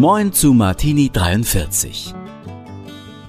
Moin 0.00 0.32
zu 0.32 0.54
Martini 0.54 1.10
43. 1.12 2.14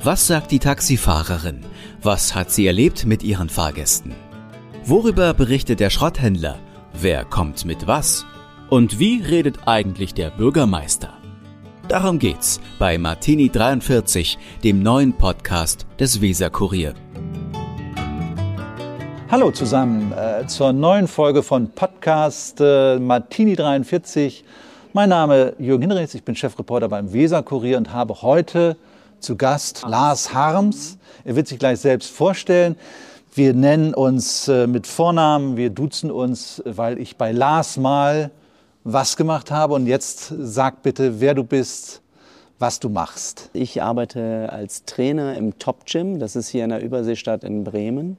Was 0.05 0.27
sagt 0.27 0.51
die 0.51 0.59
Taxifahrerin? 0.59 1.65
Was 2.01 2.33
hat 2.33 2.49
sie 2.49 2.65
erlebt 2.65 3.05
mit 3.05 3.23
ihren 3.23 3.49
Fahrgästen? 3.49 4.15
Worüber 4.85 5.33
berichtet 5.33 5.81
der 5.81 5.89
Schrotthändler? 5.89 6.59
Wer 6.93 7.25
kommt 7.25 7.65
mit 7.65 7.87
was? 7.87 8.25
Und 8.69 8.99
wie 8.99 9.21
redet 9.21 9.67
eigentlich 9.67 10.13
der 10.13 10.29
Bürgermeister? 10.29 11.11
Darum 11.89 12.19
geht's 12.19 12.61
bei 12.79 12.97
Martini 12.97 13.49
43, 13.49 14.37
dem 14.63 14.81
neuen 14.81 15.11
Podcast 15.11 15.85
des 15.99 16.21
Weser 16.21 16.49
Kurier. 16.51 16.93
Hallo 19.29 19.51
zusammen 19.51 20.13
äh, 20.13 20.47
zur 20.47 20.71
neuen 20.71 21.09
Folge 21.09 21.43
von 21.43 21.71
Podcast 21.71 22.61
äh, 22.61 22.97
Martini 22.97 23.57
43. 23.57 24.45
Mein 24.93 25.07
Name 25.07 25.41
ist 25.41 25.59
Jürgen 25.61 25.83
Hinrichs, 25.83 26.15
ich 26.15 26.23
bin 26.25 26.35
Chefreporter 26.35 26.89
beim 26.89 27.13
Weser 27.13 27.43
Kurier 27.43 27.77
und 27.77 27.93
habe 27.93 28.21
heute 28.23 28.75
zu 29.21 29.37
Gast 29.37 29.83
Lars 29.87 30.33
Harms. 30.33 30.97
Er 31.23 31.37
wird 31.37 31.47
sich 31.47 31.57
gleich 31.57 31.79
selbst 31.79 32.11
vorstellen. 32.11 32.75
Wir 33.33 33.53
nennen 33.53 33.93
uns 33.93 34.49
äh, 34.49 34.67
mit 34.67 34.87
Vornamen, 34.87 35.55
wir 35.55 35.69
duzen 35.69 36.11
uns, 36.11 36.61
weil 36.65 36.99
ich 36.99 37.15
bei 37.15 37.31
Lars 37.31 37.77
mal 37.77 38.31
was 38.83 39.15
gemacht 39.15 39.49
habe. 39.49 39.75
Und 39.75 39.87
jetzt 39.87 40.33
sag 40.37 40.83
bitte, 40.83 41.21
wer 41.21 41.35
du 41.35 41.45
bist, 41.45 42.01
was 42.59 42.81
du 42.81 42.89
machst. 42.89 43.49
Ich 43.53 43.81
arbeite 43.81 44.49
als 44.51 44.83
Trainer 44.83 45.37
im 45.37 45.57
Top 45.57 45.85
Gym, 45.85 46.19
das 46.19 46.35
ist 46.35 46.49
hier 46.49 46.65
in 46.65 46.69
der 46.69 46.83
Überseestadt 46.83 47.45
in 47.45 47.63
Bremen 47.63 48.17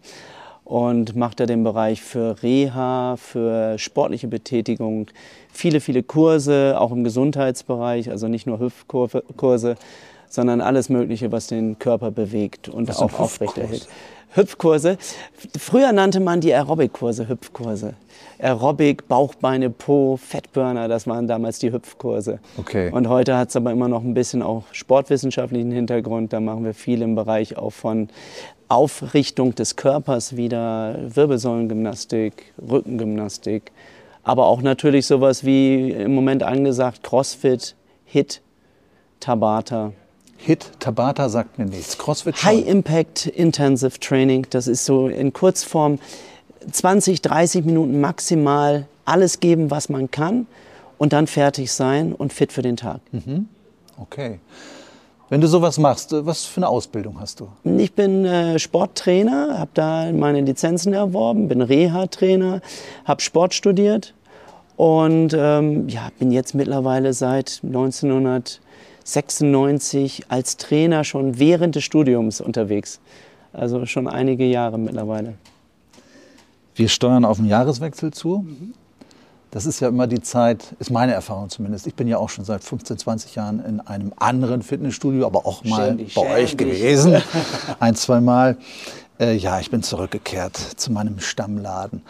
und 0.73 1.15
mache 1.17 1.37
da 1.37 1.45
den 1.45 1.65
Bereich 1.65 2.01
für 2.01 2.43
Reha, 2.43 3.17
für 3.19 3.79
sportliche 3.79 4.27
Betätigung, 4.27 5.09
viele, 5.53 5.81
viele 5.81 6.03
Kurse, 6.03 6.77
auch 6.79 6.93
im 6.93 7.05
Gesundheitsbereich, 7.05 8.09
also 8.09 8.27
nicht 8.27 8.47
nur 8.47 8.59
Hüpfkurse, 8.59 9.75
sondern 10.31 10.63
alles 10.63 10.89
Mögliche, 10.89 11.31
was 11.31 11.47
den 11.47 11.79
Körper 11.79 12.11
bewegt 12.11 12.71
und 12.71 12.89
was 12.89 13.01
auch 13.01 13.21
aufrechterhält. 13.21 13.87
Hüpfkurse. 14.35 14.97
Früher 15.59 15.93
nannte 15.93 16.21
man 16.21 16.41
die 16.41 16.55
Aerobic-Kurse 16.55 17.29
Hüpfkurse. 17.29 17.93
Aerobic, 18.39 19.07
Bauchbeine, 19.07 19.71
Po, 19.71 20.17
Fettburner, 20.17 20.89
das 20.89 21.07
waren 21.07 21.29
damals 21.29 21.59
die 21.59 21.71
Hüpfkurse. 21.71 22.41
Okay. 22.57 22.91
Und 22.91 23.09
heute 23.09 23.37
hat 23.37 23.51
es 23.51 23.57
aber 23.57 23.71
immer 23.73 23.89
noch 23.89 24.03
ein 24.03 24.15
bisschen 24.15 24.43
auch 24.43 24.65
sportwissenschaftlichen 24.73 25.71
Hintergrund. 25.71 26.33
Da 26.33 26.41
machen 26.41 26.65
wir 26.65 26.75
viel 26.75 27.03
im 27.03 27.15
Bereich 27.15 27.57
auch 27.57 27.71
von 27.71 28.09
Aufrichtung 28.73 29.55
des 29.55 29.77
Körpers 29.77 30.37
wieder, 30.37 30.97
Wirbelsäulengymnastik, 31.15 32.53
Rückengymnastik, 32.59 33.71
aber 34.23 34.47
auch 34.47 34.63
natürlich 34.63 35.07
sowas 35.07 35.45
wie 35.45 35.91
im 35.91 36.15
Moment 36.15 36.43
angesagt 36.43 37.03
Crossfit, 37.03 37.77
HIT, 38.07 38.41
Tabata. 39.21 39.93
HIT, 40.39 40.71
Tabata 40.81 41.29
sagt 41.29 41.59
mir 41.59 41.67
nichts. 41.67 41.99
Crossfit 41.99 42.39
schon. 42.39 42.51
High 42.51 42.67
Impact 42.67 43.27
Intensive 43.27 44.01
Training, 44.01 44.47
das 44.51 44.67
ist 44.67 44.87
so 44.87 45.09
in 45.09 45.33
Kurzform 45.33 45.99
20, 46.71 47.21
30 47.21 47.65
Minuten 47.65 48.01
maximal 48.01 48.87
alles 49.05 49.41
geben, 49.41 49.71
was 49.71 49.89
man 49.89 50.11
kann 50.11 50.47
und 50.99 51.13
dann 51.13 51.27
fertig 51.27 51.73
sein 51.73 52.13
und 52.15 52.33
fit 52.33 52.53
für 52.53 52.63
den 52.63 52.77
Tag. 52.77 53.01
Mhm. 53.13 53.49
Okay. 53.99 54.41
Wenn 55.33 55.41
du 55.41 55.49
sowas 55.49 55.79
machst, 55.79 56.13
was 56.13 56.45
für 56.45 56.59
eine 56.59 56.69
Ausbildung 56.69 57.19
hast 57.19 57.41
du? 57.41 57.49
Ich 57.65 57.95
bin 57.95 58.27
äh, 58.27 58.59
Sporttrainer, 58.59 59.59
habe 59.59 59.71
da 59.73 60.13
meine 60.13 60.43
Lizenzen 60.43 60.93
erworben, 60.93 61.49
bin 61.49 61.63
Reha-Trainer, 61.63 62.61
habe 63.07 63.23
Sport 63.23 63.55
studiert 63.55 64.13
und 64.77 65.35
ähm, 65.35 65.89
ja, 65.89 66.11
bin 66.19 66.33
jetzt 66.33 66.55
mittlerweile 66.55 67.15
seit 67.15 67.63
1996 67.65 70.25
als 70.29 70.59
Trainer 70.59 71.03
schon 71.03 71.39
während 71.39 71.77
des 71.77 71.85
Studiums 71.85 72.43
unterwegs. 72.43 73.01
Also 73.55 73.87
schon 73.87 74.09
einige 74.09 74.45
Jahre 74.45 74.79
mittlerweile. 74.79 75.37
Wir 76.75 76.91
steuern 76.91 77.25
auf 77.25 77.39
den 77.39 77.47
Jahreswechsel 77.47 78.13
zu. 78.13 78.45
Mhm. 78.47 78.75
Das 79.53 79.67
ist 79.67 79.81
ja 79.81 79.89
immer 79.89 80.07
die 80.07 80.23
Zeit, 80.23 80.75
ist 80.79 80.91
meine 80.91 81.13
Erfahrung 81.13 81.51
zumindest. 81.51 81.87
Ich 81.87 81.95
bin 81.95 82.09
ja 82.09 82.17
auch 82.17 82.31
schon 82.31 82.47
seit 82.47 82.65
15, 82.65 82.97
20 82.97 83.35
Jahren 83.35 83.63
in 83.63 83.81
einem 83.81 84.15
anderen 84.19 84.63
Fitnessstudio, 84.63 85.27
aber 85.27 85.45
auch 85.45 85.63
mal 85.63 85.85
Ständig, 85.89 86.15
bei 86.15 86.23
ständig. 86.23 86.43
euch 86.43 86.57
gewesen. 86.57 87.23
Ein, 87.79 87.95
zwei 87.95 88.23
Mal. 88.23 88.57
Äh, 89.21 89.35
ja, 89.35 89.61
ich 89.61 89.71
bin 89.71 89.83
zurückgekehrt 89.83 90.57
zu 90.57 90.91
meinem 90.91 91.21
Stammladen. 91.21 92.01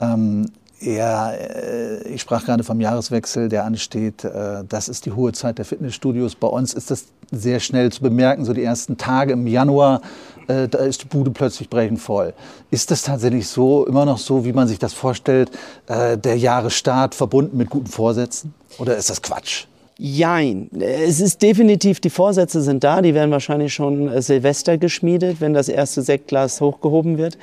Ähm, 0.00 0.50
ja, 0.80 1.32
äh, 1.32 2.06
ich 2.08 2.20
sprach 2.20 2.44
gerade 2.44 2.62
vom 2.62 2.80
Jahreswechsel, 2.80 3.48
der 3.48 3.64
ansteht. 3.64 4.24
Äh, 4.24 4.64
Das 4.68 4.88
ist 4.88 5.06
die 5.06 5.12
hohe 5.12 5.32
Zeit 5.32 5.58
der 5.58 5.64
Fitnessstudios. 5.64 6.34
Bei 6.34 6.48
uns 6.48 6.74
ist 6.74 6.90
das 6.90 7.06
sehr 7.30 7.60
schnell 7.60 7.90
zu 7.90 8.02
bemerken. 8.02 8.44
So 8.44 8.52
die 8.52 8.62
ersten 8.62 8.96
Tage 8.96 9.32
im 9.32 9.46
Januar, 9.46 10.02
äh, 10.48 10.68
da 10.68 10.78
ist 10.78 11.02
die 11.02 11.06
Bude 11.06 11.30
plötzlich 11.30 11.70
brechend 11.70 12.00
voll. 12.00 12.34
Ist 12.70 12.90
das 12.90 13.02
tatsächlich 13.02 13.48
so, 13.48 13.86
immer 13.86 14.04
noch 14.04 14.18
so, 14.18 14.44
wie 14.44 14.52
man 14.52 14.68
sich 14.68 14.78
das 14.78 14.92
vorstellt, 14.92 15.50
der 15.88 16.36
Jahresstart 16.36 17.14
verbunden 17.14 17.56
mit 17.56 17.70
guten 17.70 17.86
Vorsätzen? 17.86 18.54
Oder 18.78 18.96
ist 18.96 19.08
das 19.10 19.22
Quatsch? 19.22 19.66
Jein. 19.98 20.68
Es 20.78 21.20
ist 21.20 21.40
definitiv, 21.40 22.00
die 22.00 22.10
Vorsätze 22.10 22.60
sind 22.60 22.84
da, 22.84 23.00
die 23.00 23.14
werden 23.14 23.30
wahrscheinlich 23.30 23.72
schon 23.72 24.20
Silvester 24.20 24.76
geschmiedet, 24.76 25.40
wenn 25.40 25.54
das 25.54 25.68
erste 25.68 26.02
Sektglas 26.02 26.60
hochgehoben 26.60 27.16
wird. 27.16 27.38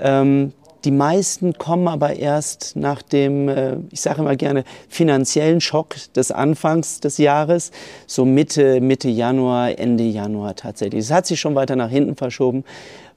Ähm, 0.00 0.52
die 0.84 0.90
meisten 0.90 1.54
kommen 1.58 1.88
aber 1.88 2.14
erst 2.16 2.74
nach 2.76 3.02
dem, 3.02 3.48
äh, 3.48 3.76
ich 3.90 4.00
sage 4.00 4.20
immer 4.20 4.36
gerne, 4.36 4.64
finanziellen 4.88 5.60
Schock 5.60 5.94
des 6.14 6.30
Anfangs 6.32 7.00
des 7.00 7.18
Jahres, 7.18 7.70
so 8.06 8.24
Mitte, 8.24 8.80
Mitte 8.80 9.08
Januar, 9.08 9.78
Ende 9.78 10.04
Januar 10.04 10.56
tatsächlich. 10.56 11.00
Es 11.04 11.12
hat 11.12 11.26
sich 11.26 11.40
schon 11.40 11.54
weiter 11.54 11.76
nach 11.76 11.90
hinten 11.90 12.16
verschoben, 12.16 12.64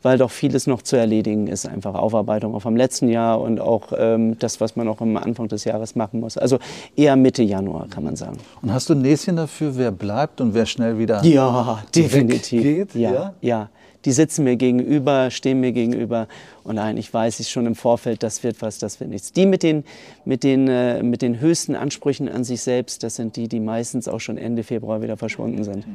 weil 0.01 0.19
doch 0.19 0.29
vieles 0.29 0.67
noch 0.67 0.83
zu 0.83 0.95
erledigen 0.97 1.47
ist, 1.47 1.65
einfach 1.67 1.95
Aufarbeitung 1.95 2.53
auch 2.53 2.59
vom 2.61 2.75
letzten 2.75 3.09
Jahr 3.09 3.41
und 3.41 3.59
auch 3.59 3.91
ähm, 3.97 4.37
das, 4.37 4.61
was 4.61 4.75
man 4.75 4.87
auch 4.87 5.01
am 5.01 5.17
Anfang 5.17 5.47
des 5.47 5.63
Jahres 5.63 5.95
machen 5.95 6.19
muss. 6.19 6.37
Also 6.37 6.59
eher 6.95 7.15
Mitte 7.15 7.41
Januar, 7.41 7.87
kann 7.89 8.03
man 8.03 8.15
sagen. 8.15 8.37
Und 8.61 8.71
hast 8.71 8.87
du 8.89 8.93
ein 8.93 9.01
Näschen 9.01 9.35
dafür, 9.37 9.75
wer 9.75 9.89
bleibt 9.91 10.41
und 10.41 10.53
wer 10.53 10.67
schnell 10.67 10.99
wieder 10.99 11.23
Ja, 11.25 11.83
definitiv. 11.95 12.63
weggeht? 12.63 12.93
Ja, 12.93 13.11
Ja? 13.13 13.33
ja, 13.41 13.69
Die 14.05 14.11
sitzen 14.11 14.43
mir 14.43 14.55
gegenüber, 14.55 15.31
stehen 15.31 15.59
mir 15.59 15.71
gegenüber 15.71 16.27
und 16.63 16.77
eigentlich 16.77 17.11
weiß 17.13 17.39
ich 17.39 17.49
schon 17.49 17.65
im 17.65 17.75
Vorfeld, 17.75 18.21
das 18.23 18.43
wird 18.43 18.61
was, 18.61 18.77
das 18.77 18.99
wird 18.99 19.09
nichts. 19.09 19.33
Die 19.33 19.45
mit 19.45 19.63
den, 19.63 19.83
mit 20.25 20.43
den, 20.43 20.67
äh, 20.67 21.01
mit 21.01 21.21
den 21.21 21.39
höchsten 21.39 21.75
Ansprüchen 21.75 22.29
an 22.29 22.43
sich 22.43 22.61
selbst, 22.61 23.03
das 23.03 23.15
sind 23.15 23.35
die, 23.35 23.47
die 23.47 23.59
meistens 23.59 24.07
auch 24.07 24.19
schon 24.19 24.37
Ende 24.37 24.63
Februar 24.63 25.01
wieder 25.01 25.17
verschwunden 25.17 25.63
sind. 25.63 25.85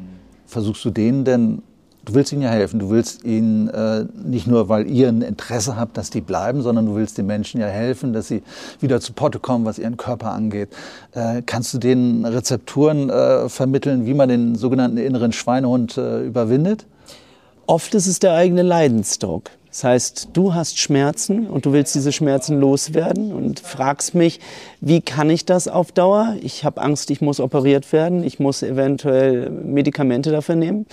Versuchst 0.46 0.84
du 0.84 0.90
denen 0.90 1.24
denn, 1.24 1.62
du 2.04 2.14
willst 2.14 2.32
ihnen 2.32 2.42
ja 2.42 2.50
helfen, 2.50 2.80
du 2.80 2.90
willst 2.90 3.24
ihnen 3.24 3.68
äh, 3.68 4.06
nicht 4.24 4.46
nur, 4.48 4.68
weil 4.68 4.88
ihr 4.88 5.08
ein 5.08 5.22
Interesse 5.22 5.76
habt, 5.76 5.96
dass 5.96 6.10
die 6.10 6.20
bleiben, 6.20 6.62
sondern 6.62 6.86
du 6.86 6.96
willst 6.96 7.18
den 7.18 7.26
Menschen 7.26 7.60
ja 7.60 7.68
helfen, 7.68 8.12
dass 8.12 8.26
sie 8.26 8.42
wieder 8.80 9.00
zu 9.00 9.12
Potte 9.12 9.38
kommen, 9.38 9.64
was 9.64 9.78
ihren 9.78 9.96
Körper 9.96 10.32
angeht. 10.32 10.70
Äh, 11.12 11.42
kannst 11.46 11.72
du 11.74 11.78
denen 11.78 12.24
Rezepturen 12.24 13.10
äh, 13.10 13.48
vermitteln, 13.48 14.06
wie 14.06 14.14
man 14.14 14.28
den 14.28 14.56
sogenannten 14.56 14.96
inneren 14.96 15.32
Schweinehund 15.32 15.96
äh, 15.96 16.26
überwindet? 16.26 16.86
Oft 17.70 17.94
ist 17.94 18.08
es 18.08 18.18
der 18.18 18.34
eigene 18.34 18.62
Leidensdruck. 18.62 19.44
Das 19.68 19.84
heißt, 19.84 20.30
du 20.32 20.54
hast 20.54 20.80
Schmerzen 20.80 21.46
und 21.46 21.66
du 21.66 21.72
willst 21.72 21.94
diese 21.94 22.10
Schmerzen 22.10 22.58
loswerden 22.58 23.32
und 23.32 23.60
fragst 23.60 24.16
mich, 24.16 24.40
wie 24.80 25.00
kann 25.00 25.30
ich 25.30 25.44
das 25.44 25.68
auf 25.68 25.92
Dauer? 25.92 26.34
Ich 26.42 26.64
habe 26.64 26.80
Angst, 26.80 27.12
ich 27.12 27.20
muss 27.20 27.38
operiert 27.38 27.92
werden, 27.92 28.24
ich 28.24 28.40
muss 28.40 28.64
eventuell 28.64 29.50
Medikamente 29.50 30.32
dafür 30.32 30.56
nehmen. 30.56 30.86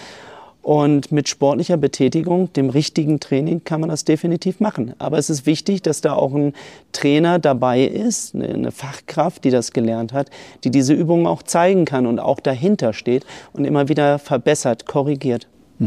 Und 0.62 1.12
mit 1.12 1.28
sportlicher 1.28 1.78
Betätigung, 1.78 2.54
dem 2.54 2.70
richtigen 2.70 3.20
Training, 3.20 3.64
kann 3.64 3.82
man 3.82 3.90
das 3.90 4.06
definitiv 4.06 4.60
machen. 4.60 4.94
Aber 5.00 5.18
es 5.18 5.32
ist 5.32 5.48
wichtig, 5.48 5.82
dass 5.82 6.02
da 6.02 6.14
auch 6.14 6.36
ein 6.36 6.54
Trainer 6.92 7.40
dabei 7.40 7.86
ist, 7.86 8.36
eine- 8.36 8.72
Fachkraft, 8.72 9.46
die 9.46 9.50
das 9.50 9.74
gelernt 9.74 10.14
hat, 10.14 10.30
die 10.64 10.70
diese 10.70 10.94
Übungen 10.94 11.26
auch 11.26 11.42
zeigen 11.42 11.86
kann 11.86 12.06
und 12.06 12.20
auch 12.20 12.40
dahinter 12.40 12.94
steht 12.94 13.26
und 13.54 13.66
immer 13.66 13.90
wieder 13.90 14.20
verbessert, 14.20 14.86
korrigiert. 14.86 15.48
Äh, 15.80 15.86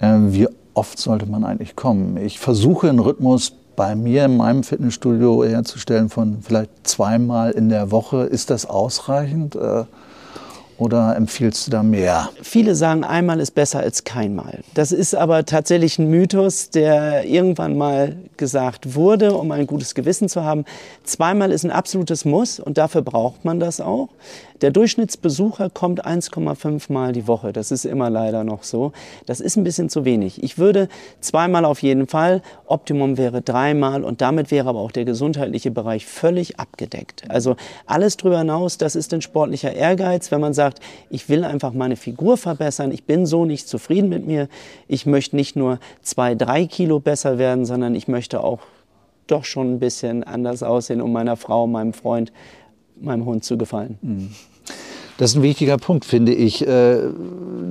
wie 0.00 0.48
oft 0.74 0.98
sollte 0.98 1.26
man 1.26 1.44
eigentlich 1.44 1.76
kommen? 1.76 2.16
Ich 2.18 2.38
versuche 2.38 2.88
einen 2.88 2.98
Rhythmus 2.98 3.52
bei 3.76 3.94
mir 3.94 4.24
in 4.24 4.36
meinem 4.36 4.64
Fitnessstudio 4.64 5.44
herzustellen 5.44 6.08
von 6.08 6.38
vielleicht 6.42 6.70
zweimal 6.84 7.52
in 7.52 7.68
der 7.68 7.90
Woche. 7.90 8.24
Ist 8.24 8.50
das 8.50 8.66
ausreichend 8.66 9.54
äh, 9.54 9.84
oder 10.78 11.16
empfiehlst 11.16 11.66
du 11.66 11.70
da 11.70 11.82
mehr? 11.82 12.30
Viele 12.42 12.74
sagen, 12.74 13.04
einmal 13.04 13.40
ist 13.40 13.52
besser 13.52 13.80
als 13.80 14.04
keinmal. 14.04 14.60
Das 14.74 14.92
ist 14.92 15.14
aber 15.14 15.44
tatsächlich 15.44 15.98
ein 15.98 16.08
Mythos, 16.08 16.70
der 16.70 17.24
irgendwann 17.24 17.76
mal 17.76 18.16
gesagt 18.36 18.94
wurde, 18.94 19.34
um 19.34 19.52
ein 19.52 19.66
gutes 19.66 19.94
Gewissen 19.94 20.28
zu 20.28 20.42
haben. 20.42 20.64
Zweimal 21.04 21.52
ist 21.52 21.64
ein 21.64 21.70
absolutes 21.70 22.24
Muss 22.24 22.60
und 22.60 22.78
dafür 22.78 23.02
braucht 23.02 23.44
man 23.44 23.60
das 23.60 23.80
auch. 23.80 24.08
Der 24.62 24.70
Durchschnittsbesucher 24.70 25.68
kommt 25.68 26.06
1,5 26.06 26.90
Mal 26.90 27.12
die 27.12 27.28
Woche. 27.28 27.52
Das 27.52 27.70
ist 27.70 27.84
immer 27.84 28.08
leider 28.08 28.42
noch 28.42 28.62
so. 28.62 28.92
Das 29.26 29.40
ist 29.40 29.56
ein 29.56 29.64
bisschen 29.64 29.90
zu 29.90 30.04
wenig. 30.04 30.42
Ich 30.42 30.56
würde 30.56 30.88
zweimal 31.20 31.64
auf 31.66 31.82
jeden 31.82 32.06
Fall. 32.06 32.40
Optimum 32.64 33.18
wäre 33.18 33.42
dreimal 33.42 34.02
und 34.02 34.22
damit 34.22 34.50
wäre 34.50 34.70
aber 34.70 34.80
auch 34.80 34.92
der 34.92 35.04
gesundheitliche 35.04 35.70
Bereich 35.70 36.06
völlig 36.06 36.58
abgedeckt. 36.58 37.24
Also 37.28 37.56
alles 37.84 38.16
drüber 38.16 38.38
hinaus, 38.38 38.78
das 38.78 38.96
ist 38.96 39.12
ein 39.12 39.20
sportlicher 39.20 39.74
Ehrgeiz. 39.74 40.30
Wenn 40.30 40.40
man 40.40 40.54
sagt, 40.54 40.80
ich 41.10 41.28
will 41.28 41.44
einfach 41.44 41.74
meine 41.74 41.96
Figur 41.96 42.38
verbessern, 42.38 42.92
ich 42.92 43.04
bin 43.04 43.26
so 43.26 43.44
nicht 43.44 43.68
zufrieden 43.68 44.08
mit 44.08 44.26
mir, 44.26 44.48
ich 44.88 45.04
möchte 45.04 45.36
nicht 45.36 45.56
nur 45.56 45.78
zwei, 46.00 46.34
drei 46.34 46.66
Kilo 46.66 46.98
besser 46.98 47.36
werden, 47.36 47.66
sondern 47.66 47.94
ich 47.94 48.08
möchte 48.08 48.42
auch 48.42 48.60
doch 49.26 49.44
schon 49.44 49.74
ein 49.74 49.78
bisschen 49.80 50.24
anders 50.24 50.62
aussehen, 50.62 51.00
um 51.00 51.12
meiner 51.12 51.36
Frau, 51.36 51.66
meinem 51.66 51.92
Freund, 51.92 52.32
meinem 53.00 53.24
Hund 53.24 53.44
zu 53.44 53.56
gefallen. 53.56 53.98
Mhm. 54.02 54.30
Das 55.18 55.30
ist 55.30 55.36
ein 55.36 55.42
wichtiger 55.42 55.78
Punkt, 55.78 56.04
finde 56.04 56.34
ich. 56.34 56.66
Äh, 56.66 56.98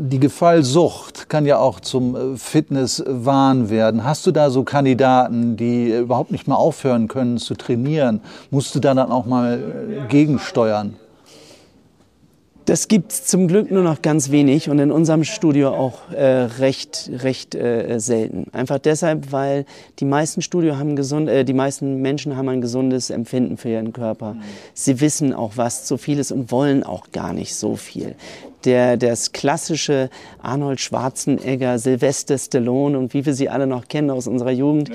die 0.10 0.20
Gefallsucht 0.20 1.30
kann 1.30 1.46
ja 1.46 1.60
auch 1.60 1.80
zum 1.80 2.16
äh, 2.16 2.38
Fitnesswahn 2.38 3.70
werden. 3.70 4.04
Hast 4.04 4.26
du 4.26 4.32
da 4.32 4.50
so 4.50 4.64
Kandidaten, 4.64 5.56
die 5.56 5.92
überhaupt 5.92 6.32
nicht 6.32 6.48
mehr 6.48 6.58
aufhören 6.58 7.08
können 7.08 7.38
zu 7.38 7.54
trainieren? 7.54 8.22
Musst 8.50 8.74
du 8.74 8.80
da 8.80 8.96
dann 8.96 9.12
auch 9.12 9.28
mal 9.28 9.60
äh, 9.60 10.08
gegensteuern? 10.08 10.96
Das 12.66 12.88
gibt 12.88 13.12
es 13.12 13.26
zum 13.26 13.48
Glück 13.48 13.70
nur 13.70 13.84
noch 13.84 14.02
ganz 14.02 14.32
wenig 14.32 14.72
und 14.72 14.80
in 14.80 14.92
unserem 14.92 15.24
Studio 15.24 15.70
auch 15.70 16.10
äh, 16.12 16.26
recht, 16.26 17.12
recht 17.14 17.54
äh, 17.54 18.00
selten. 18.00 18.48
Einfach 18.54 18.80
deshalb, 18.80 19.32
weil 19.32 19.66
die 20.00 20.06
meisten 20.06 20.42
Studio 20.42 20.78
haben 20.78 20.96
gesund, 20.96 21.30
äh, 21.30 21.46
die 21.46 21.54
meisten 21.54 22.02
Menschen 22.02 22.36
haben 22.36 22.50
ein 22.50 22.62
gesundes 22.62 23.12
Empfinden 23.12 23.58
für 23.58 23.70
ihren 23.70 23.94
Körper. 23.94 24.34
Mhm. 24.34 24.42
Sie 24.74 25.00
wissen 25.00 25.32
auch, 25.32 25.54
was 25.58 25.86
zu 25.86 25.98
viel 25.98 26.18
ist 26.18 26.32
und 26.32 26.52
wollen 26.52 26.84
auch 26.84 27.12
gar 27.12 27.34
nicht 27.34 27.54
so 27.54 27.76
viel. 27.76 28.16
Der, 28.64 28.98
das 28.98 29.32
klassische 29.32 30.10
Arnold 30.42 30.82
Schwarzenegger, 30.82 31.78
Sylvester 31.78 32.36
Stallone 32.36 32.98
und 32.98 33.14
wie 33.14 33.24
wir 33.24 33.36
sie 33.36 33.48
alle 33.48 33.68
noch 33.68 33.88
kennen 33.88 34.10
aus 34.10 34.26
unserer 34.26 34.50
Jugend, 34.50 34.90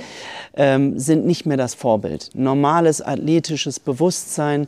ähm, 0.57 0.99
sind 0.99 1.25
nicht 1.25 1.47
mehr 1.47 1.57
das 1.57 1.75
Vorbild. 1.75 2.31
Normales 2.35 3.01
athletisches 3.01 3.79
Bewusstsein, 3.79 4.67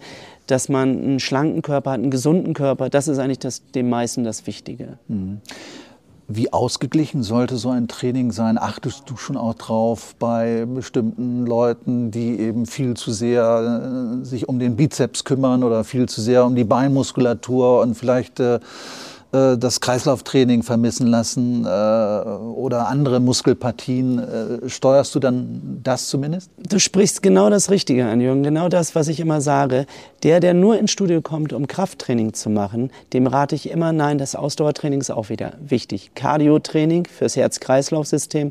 dass 0.53 0.69
man 0.69 0.91
einen 0.91 1.21
schlanken 1.21 1.63
Körper 1.63 1.93
hat, 1.93 2.01
einen 2.01 2.11
gesunden 2.11 2.53
Körper, 2.53 2.91
das 2.91 3.09
ist 3.09 3.19
eigentlich 3.19 3.39
das, 3.39 3.63
dem 3.71 3.89
meisten 3.89 4.23
das 4.23 4.47
Wichtige. 4.47 4.99
Mhm. 5.09 5.41
Wie 6.29 6.53
ausgeglichen 6.53 7.23
sollte 7.23 7.57
so 7.57 7.71
ein 7.71 7.89
Training 7.89 8.33
sein? 8.33 8.59
Achtest 8.59 9.09
du 9.09 9.17
schon 9.17 9.37
auch 9.37 9.55
drauf 9.55 10.15
bei 10.19 10.67
bestimmten 10.67 11.47
Leuten, 11.47 12.11
die 12.11 12.39
eben 12.39 12.67
viel 12.67 12.95
zu 12.95 13.13
sehr 13.13 14.21
äh, 14.23 14.25
sich 14.25 14.49
um 14.49 14.59
den 14.59 14.77
Bizeps 14.77 15.25
kümmern 15.25 15.65
oder 15.65 15.85
viel 15.85 16.07
zu 16.07 16.21
sehr 16.21 16.45
um 16.45 16.55
die 16.55 16.65
Beinmuskulatur 16.65 17.81
und 17.81 17.95
vielleicht 17.95 18.39
äh, 18.39 18.61
das 19.33 19.81
Kreislauftraining 19.81 20.63
vermissen 20.63 21.07
lassen 21.07 21.65
äh, 21.65 21.69
oder 21.69 22.89
andere 22.89 23.19
Muskelpartien. 23.19 24.19
Äh, 24.19 24.69
steuerst 24.69 25.15
du 25.15 25.21
dann 25.21 25.81
das 25.83 26.09
zumindest? 26.09 26.51
Du 26.59 26.79
sprichst 26.79 27.23
genau 27.23 27.49
das 27.49 27.71
Richtige 27.71 28.07
an, 28.07 28.21
Jürgen. 28.21 28.43
Genau 28.43 28.69
das, 28.69 28.95
was 28.95 29.09
ich 29.09 29.21
immer 29.21 29.41
sage. 29.41 29.87
Der, 30.23 30.41
der 30.41 30.53
nur 30.53 30.79
ins 30.79 30.91
Studio 30.91 31.23
kommt, 31.23 31.55
um 31.55 31.67
Krafttraining 31.67 32.35
zu 32.35 32.51
machen, 32.51 32.91
dem 33.15 33.27
rate 33.27 33.55
ich 33.55 33.71
immer, 33.71 33.93
nein, 33.93 34.19
das 34.19 34.37
Ausdauertraining 34.37 35.01
ist 35.01 35.11
auch 35.11 35.31
wieder 35.31 35.55
wichtig. 35.61 36.11
Cardio-Training 36.15 37.07
fürs 37.07 37.35
Herz-Kreislauf-System, 37.37 38.51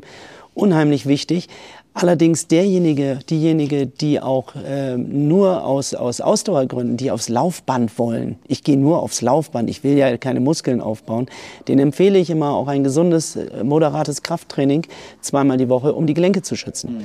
unheimlich 0.54 1.06
wichtig. 1.06 1.48
Allerdings 1.94 2.46
derjenige, 2.48 3.18
diejenige, 3.28 3.86
die 3.86 4.18
auch 4.18 4.54
äh, 4.54 4.96
nur 4.96 5.64
aus, 5.64 5.92
aus 5.92 6.22
Ausdauergründen, 6.22 6.96
die 6.96 7.10
aufs 7.10 7.28
Laufband 7.28 7.98
wollen, 7.98 8.36
ich 8.48 8.64
gehe 8.64 8.78
nur 8.78 9.02
aufs 9.02 9.20
Laufband, 9.20 9.68
ich 9.68 9.84
will 9.84 9.98
ja 9.98 10.16
keine 10.16 10.40
Muskeln 10.40 10.80
aufbauen, 10.80 11.26
den 11.68 11.78
empfehle 11.78 12.18
ich 12.18 12.30
immer 12.30 12.54
auch 12.54 12.68
ein 12.68 12.82
gesundes, 12.82 13.36
äh, 13.36 13.62
moderates 13.62 14.22
Krafttraining 14.22 14.86
zweimal 15.20 15.58
die 15.58 15.68
Woche, 15.68 15.92
um 15.92 16.06
die 16.06 16.14
Gelenke 16.14 16.40
zu 16.40 16.56
schützen. 16.56 16.94
Mhm. 16.94 17.02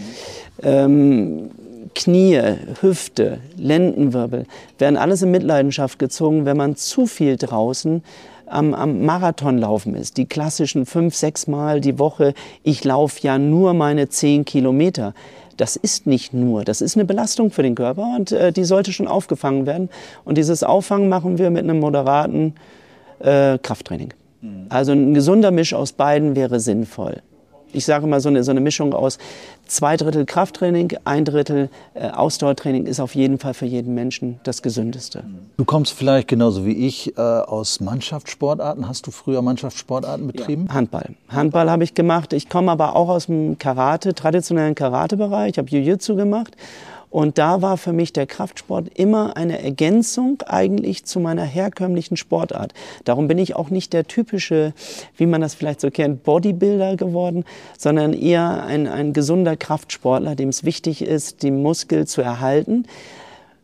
Ähm, 0.64 1.50
Knie, 1.94 2.42
Hüfte, 2.82 3.40
Lendenwirbel 3.58 4.46
werden 4.78 4.98
alles 4.98 5.22
in 5.22 5.32
Mitleidenschaft 5.32 6.00
gezogen, 6.00 6.46
wenn 6.46 6.56
man 6.56 6.76
zu 6.76 7.08
viel 7.08 7.38
draußen 7.38 8.04
am, 8.50 8.74
am 8.74 9.06
Marathonlaufen 9.06 9.96
ist, 9.96 10.18
die 10.18 10.26
klassischen 10.26 10.86
fünf, 10.86 11.16
sechs 11.16 11.48
Mal 11.48 11.82
die 11.82 12.00
Woche, 12.00 12.34
ich 12.64 12.84
laufe 12.84 13.20
ja 13.22 13.38
nur 13.38 13.74
meine 13.74 14.10
zehn 14.10 14.46
Kilometer. 14.46 15.14
Das 15.58 15.76
ist 15.76 16.06
nicht 16.06 16.34
nur, 16.34 16.64
das 16.64 16.82
ist 16.82 16.96
eine 16.96 17.06
Belastung 17.06 17.52
für 17.52 17.64
den 17.64 17.76
Körper 17.76 18.16
und 18.16 18.32
äh, 18.32 18.52
die 18.52 18.64
sollte 18.64 18.92
schon 18.94 19.08
aufgefangen 19.08 19.66
werden. 19.66 19.90
Und 20.24 20.38
dieses 20.38 20.64
Auffangen 20.64 21.10
machen 21.10 21.38
wir 21.38 21.50
mit 21.50 21.64
einem 21.64 21.80
moderaten 21.80 22.54
äh, 23.20 23.58
Krafttraining. 23.58 24.14
Mhm. 24.42 24.68
Also 24.70 24.92
ein 24.92 25.14
gesunder 25.14 25.52
Misch 25.52 25.74
aus 25.74 25.94
beiden 25.94 26.36
wäre 26.36 26.60
sinnvoll 26.60 27.22
ich 27.74 27.86
sage 27.86 28.08
mal, 28.08 28.20
so 28.20 28.30
eine, 28.30 28.44
so 28.44 28.52
eine 28.52 28.62
Mischung 28.62 28.94
aus 28.94 29.18
zwei 29.66 29.98
Drittel 29.98 30.26
Krafttraining, 30.26 30.98
ein 31.06 31.26
Drittel 31.26 31.70
äh, 31.94 32.10
Ausdauertraining 32.10 32.86
ist 32.86 33.00
auf 33.00 33.16
jeden 33.16 33.38
Fall 33.38 33.54
für 33.54 33.66
jeden 33.66 33.94
Menschen 33.94 34.40
das 34.44 34.62
Gesündeste. 34.62 35.24
Du 35.58 35.66
kommst 35.66 35.94
vielleicht 35.94 36.28
genauso 36.28 36.66
wie 36.66 36.88
ich 36.88 37.18
äh, 37.18 37.22
aus 37.22 37.80
Mannschaftssportarten. 37.80 38.88
Hast 38.88 39.08
du 39.08 39.12
früher 39.12 39.42
Mannschaftssportarten 39.42 40.28
betrieben? 40.28 40.66
Ja. 40.68 40.76
Handball. 40.76 41.10
Handball 41.30 41.70
habe 41.70 41.84
ich 41.84 41.94
gemacht. 41.94 42.34
Ich 42.34 42.50
komme 42.50 42.72
aber 42.72 42.96
auch 42.96 43.10
aus 43.10 43.28
dem 43.28 43.58
Karate, 43.58 44.14
traditionellen 44.14 44.76
Karatebereich. 44.76 45.52
Ich 45.52 45.58
habe 45.58 45.70
Jiu-Jitsu 45.70 46.16
gemacht 46.16 46.56
und 47.10 47.38
da 47.38 47.62
war 47.62 47.78
für 47.78 47.94
mich 47.94 48.12
der 48.12 48.28
Kraftsport 48.28 48.90
immer 48.96 49.38
eine 49.38 49.62
Ergänzung 49.62 50.42
eigentlich 50.46 51.06
zu 51.06 51.20
meiner 51.20 51.44
herkömmlichen 51.44 52.18
Sportart. 52.18 52.74
Darum 53.06 53.28
bin 53.28 53.38
ich 53.38 53.56
auch 53.56 53.70
nicht 53.70 53.94
der 53.94 54.06
typische, 54.06 54.74
wie 55.16 55.26
man 55.26 55.42
das 55.42 55.56
vielleicht 55.56 55.80
so 55.80 55.90
kennt, 55.90 56.24
Bodybuilder 56.24 56.98
geworden, 56.98 57.46
sondern 57.78 58.14
eher 58.14 58.66
ein, 58.66 58.88
ein 58.88 59.14
gesunder 59.14 59.56
Kraftsportler, 59.56 60.36
dem 60.36 60.50
es 60.50 60.66
wichtig 60.66 61.02
ist, 61.02 61.44
die 61.44 61.52
Muskel 61.52 62.06
zu 62.08 62.22
erhalten. 62.22 62.86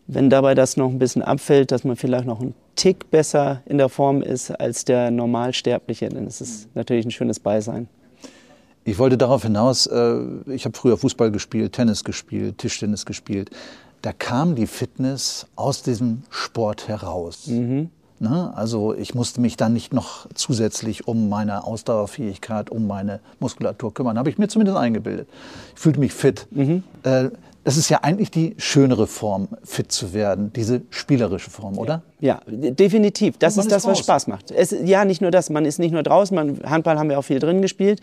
Wenn 0.07 0.30
dabei 0.30 0.56
das 0.56 0.78
noch 0.78 0.89
ein 0.89 1.00
bisschen 1.00 1.22
abfällt, 1.22 1.72
dass 1.72 1.84
man 1.84 1.96
vielleicht 1.96 2.25
noch 2.25 2.42
ein 2.42 2.54
Tick 2.75 3.12
besser 3.12 3.62
in 3.66 3.78
der 3.78 3.89
Form 3.89 4.22
ist 4.22 4.51
als 4.51 4.86
der 4.86 5.12
Normalsterbliche, 5.12 6.10
dann 6.10 6.28
ist 6.28 6.42
es 6.42 6.68
natürlich 6.74 7.06
ein 7.06 7.12
schönes 7.12 7.39
Beisein. 7.39 7.88
Ich 8.85 9.00
wollte 9.00 9.18
darauf 9.18 9.44
hinaus, 9.44 9.88
äh, 9.88 10.19
ich 10.47 10.65
habe 10.65 10.77
früher 10.77 10.97
Fußball 10.97 11.31
gespielt, 11.31 11.74
Tennis 11.74 12.03
gespielt, 12.03 12.57
Tischtennis 12.57 13.06
gespielt. 13.06 13.50
Da 14.01 14.12
kam 14.12 14.56
die 14.56 14.68
Fitness 14.68 15.47
aus 15.56 15.83
diesem 15.83 16.24
Sport 16.30 16.89
heraus. 16.89 17.47
Mhm. 17.47 17.89
Ne? 18.19 18.51
Also 18.56 18.94
ich 18.94 19.15
musste 19.15 19.41
mich 19.41 19.57
dann 19.57 19.74
nicht 19.74 19.94
noch 19.94 20.27
zusätzlich 20.33 21.07
um 21.07 21.30
meine 21.30 21.63
Ausdauerfähigkeit, 21.63 22.69
um 22.69 22.88
meine 22.88 23.21
Muskulatur 23.39 23.94
kümmern. 23.94 24.18
Habe 24.18 24.30
ich 24.30 24.38
mir 24.38 24.47
zumindest 24.47 24.77
eingebildet. 24.77 25.27
Ich 25.75 25.81
fühlte 25.81 26.00
mich 26.00 26.13
fit. 26.13 26.47
Mhm. 26.51 26.83
Äh, 27.03 27.29
das 27.63 27.77
ist 27.77 27.89
ja 27.89 28.00
eigentlich 28.01 28.30
die 28.30 28.56
schönere 28.57 29.07
Form, 29.07 29.48
fit 29.63 29.92
zu 29.92 30.13
werden, 30.13 30.51
diese 30.54 30.81
spielerische 30.89 31.50
Form, 31.50 31.77
oder? 31.77 32.01
Ja, 32.20 32.41
definitiv. 32.48 33.38
Das 33.38 33.58
ist 33.58 33.72
das, 33.72 33.86
was 33.86 34.00
Spaß 34.00 34.27
macht. 34.27 34.51
Es, 34.51 34.74
ja, 34.84 35.03
nicht 35.03 35.22
nur 35.22 35.32
das. 35.32 35.50
Man 35.50 35.65
ist 35.65 35.77
nicht 35.77 35.91
nur 35.91 36.03
draußen. 36.03 36.34
Man, 36.34 36.60
Handball 36.63 36.98
haben 36.98 37.10
wir 37.10 37.20
auch 37.20 37.24
viel 37.24 37.39
drin 37.39 37.62
gespielt. 37.62 38.00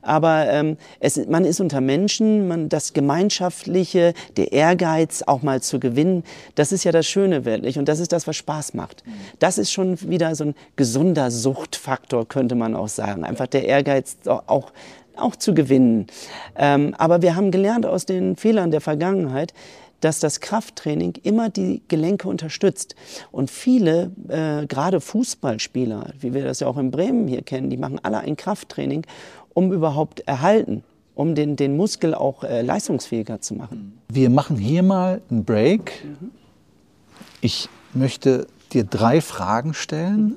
Aber 0.00 0.46
ähm, 0.48 0.76
es, 1.00 1.16
man 1.26 1.44
ist 1.44 1.60
unter 1.60 1.80
Menschen. 1.80 2.46
Man, 2.46 2.68
das 2.68 2.92
Gemeinschaftliche, 2.92 4.14
der 4.36 4.52
Ehrgeiz, 4.52 5.24
auch 5.26 5.42
mal 5.42 5.60
zu 5.60 5.80
gewinnen, 5.80 6.22
das 6.54 6.70
ist 6.70 6.84
ja 6.84 6.92
das 6.92 7.06
Schöne 7.06 7.44
wirklich. 7.44 7.78
Und 7.78 7.88
das 7.88 7.98
ist 7.98 8.12
das, 8.12 8.28
was 8.28 8.36
Spaß 8.36 8.74
macht. 8.74 9.02
Das 9.40 9.58
ist 9.58 9.72
schon 9.72 10.00
wieder 10.08 10.34
so 10.36 10.44
ein 10.44 10.54
gesunder 10.76 11.32
Suchtfaktor, 11.32 12.28
könnte 12.28 12.54
man 12.54 12.76
auch 12.76 12.88
sagen. 12.88 13.24
Einfach 13.24 13.48
der 13.48 13.64
Ehrgeiz 13.64 14.18
auch 14.26 14.72
auch 15.16 15.36
zu 15.36 15.54
gewinnen. 15.54 16.06
Ähm, 16.56 16.94
aber 16.98 17.22
wir 17.22 17.36
haben 17.36 17.50
gelernt 17.50 17.86
aus 17.86 18.06
den 18.06 18.36
Fehlern 18.36 18.70
der 18.70 18.80
Vergangenheit, 18.80 19.52
dass 20.04 20.20
das 20.20 20.40
Krafttraining 20.40 21.14
immer 21.22 21.48
die 21.48 21.80
Gelenke 21.88 22.28
unterstützt. 22.28 22.94
Und 23.32 23.50
viele, 23.50 24.10
äh, 24.28 24.66
gerade 24.66 25.00
Fußballspieler, 25.00 26.12
wie 26.20 26.34
wir 26.34 26.44
das 26.44 26.60
ja 26.60 26.66
auch 26.66 26.76
in 26.76 26.90
Bremen 26.90 27.26
hier 27.26 27.42
kennen, 27.42 27.70
die 27.70 27.78
machen 27.78 27.98
alle 28.02 28.18
ein 28.18 28.36
Krafttraining, 28.36 29.06
um 29.54 29.72
überhaupt 29.72 30.20
erhalten, 30.20 30.84
um 31.14 31.34
den, 31.34 31.56
den 31.56 31.76
Muskel 31.76 32.14
auch 32.14 32.44
äh, 32.44 32.60
leistungsfähiger 32.60 33.40
zu 33.40 33.54
machen. 33.54 33.98
Wir 34.08 34.28
machen 34.28 34.58
hier 34.58 34.82
mal 34.82 35.22
einen 35.30 35.44
Break. 35.44 36.04
Ich 37.40 37.68
möchte 37.94 38.46
dir 38.72 38.84
drei 38.84 39.20
Fragen 39.20 39.72
stellen, 39.72 40.34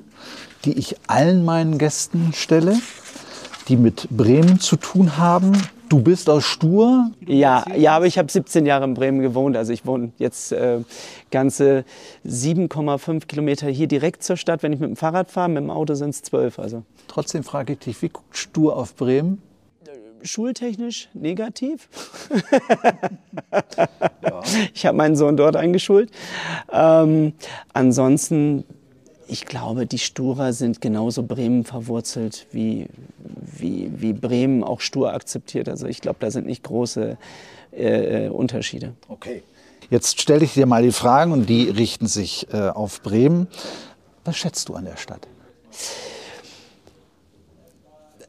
die 0.64 0.78
ich 0.78 0.96
allen 1.08 1.44
meinen 1.44 1.76
Gästen 1.78 2.32
stelle 2.32 2.78
die 3.68 3.76
mit 3.76 4.08
Bremen 4.10 4.60
zu 4.60 4.76
tun 4.76 5.16
haben. 5.18 5.52
Du 5.88 6.00
bist 6.00 6.28
aus 6.28 6.44
Stur? 6.44 7.10
Ja, 7.26 7.64
ja 7.74 7.96
aber 7.96 8.06
ich 8.06 8.18
habe 8.18 8.30
17 8.30 8.66
Jahre 8.66 8.84
in 8.84 8.94
Bremen 8.94 9.20
gewohnt. 9.20 9.56
Also 9.56 9.72
ich 9.72 9.86
wohne 9.86 10.12
jetzt 10.18 10.52
äh, 10.52 10.80
ganze 11.30 11.84
7,5 12.26 13.26
Kilometer 13.26 13.68
hier 13.68 13.86
direkt 13.86 14.22
zur 14.22 14.36
Stadt. 14.36 14.62
Wenn 14.62 14.72
ich 14.72 14.80
mit 14.80 14.90
dem 14.90 14.96
Fahrrad 14.96 15.30
fahre, 15.30 15.48
mit 15.48 15.62
dem 15.62 15.70
Auto 15.70 15.94
sind 15.94 16.10
es 16.10 16.22
12. 16.22 16.58
Also. 16.58 16.82
Trotzdem 17.06 17.42
frage 17.42 17.74
ich 17.74 17.78
dich, 17.78 18.02
wie 18.02 18.10
guckt 18.10 18.36
Stur 18.36 18.76
auf 18.76 18.96
Bremen? 18.96 19.42
Schultechnisch 20.22 21.08
negativ. 21.14 21.88
ja. 24.22 24.42
Ich 24.74 24.84
habe 24.84 24.96
meinen 24.96 25.14
Sohn 25.14 25.36
dort 25.36 25.54
eingeschult. 25.54 26.10
Ähm, 26.72 27.34
ansonsten 27.72 28.64
ich 29.28 29.44
glaube, 29.44 29.86
die 29.86 29.98
Sturer 29.98 30.52
sind 30.52 30.80
genauso 30.80 31.22
Bremen 31.22 31.64
verwurzelt, 31.64 32.46
wie, 32.50 32.86
wie, 33.18 33.90
wie 33.94 34.12
Bremen 34.12 34.64
auch 34.64 34.80
Stur 34.80 35.12
akzeptiert. 35.12 35.68
Also 35.68 35.86
ich 35.86 36.00
glaube, 36.00 36.18
da 36.20 36.30
sind 36.30 36.46
nicht 36.46 36.64
große 36.64 37.18
äh, 37.72 38.26
äh, 38.26 38.28
Unterschiede. 38.30 38.94
Okay. 39.08 39.42
Jetzt 39.90 40.20
stelle 40.20 40.44
ich 40.44 40.54
dir 40.54 40.66
mal 40.66 40.82
die 40.82 40.92
Fragen 40.92 41.32
und 41.32 41.48
die 41.48 41.68
richten 41.68 42.06
sich 42.06 42.46
äh, 42.52 42.68
auf 42.68 43.02
Bremen. 43.02 43.48
Was 44.24 44.36
schätzt 44.36 44.68
du 44.68 44.74
an 44.74 44.84
der 44.84 44.96
Stadt? 44.96 45.26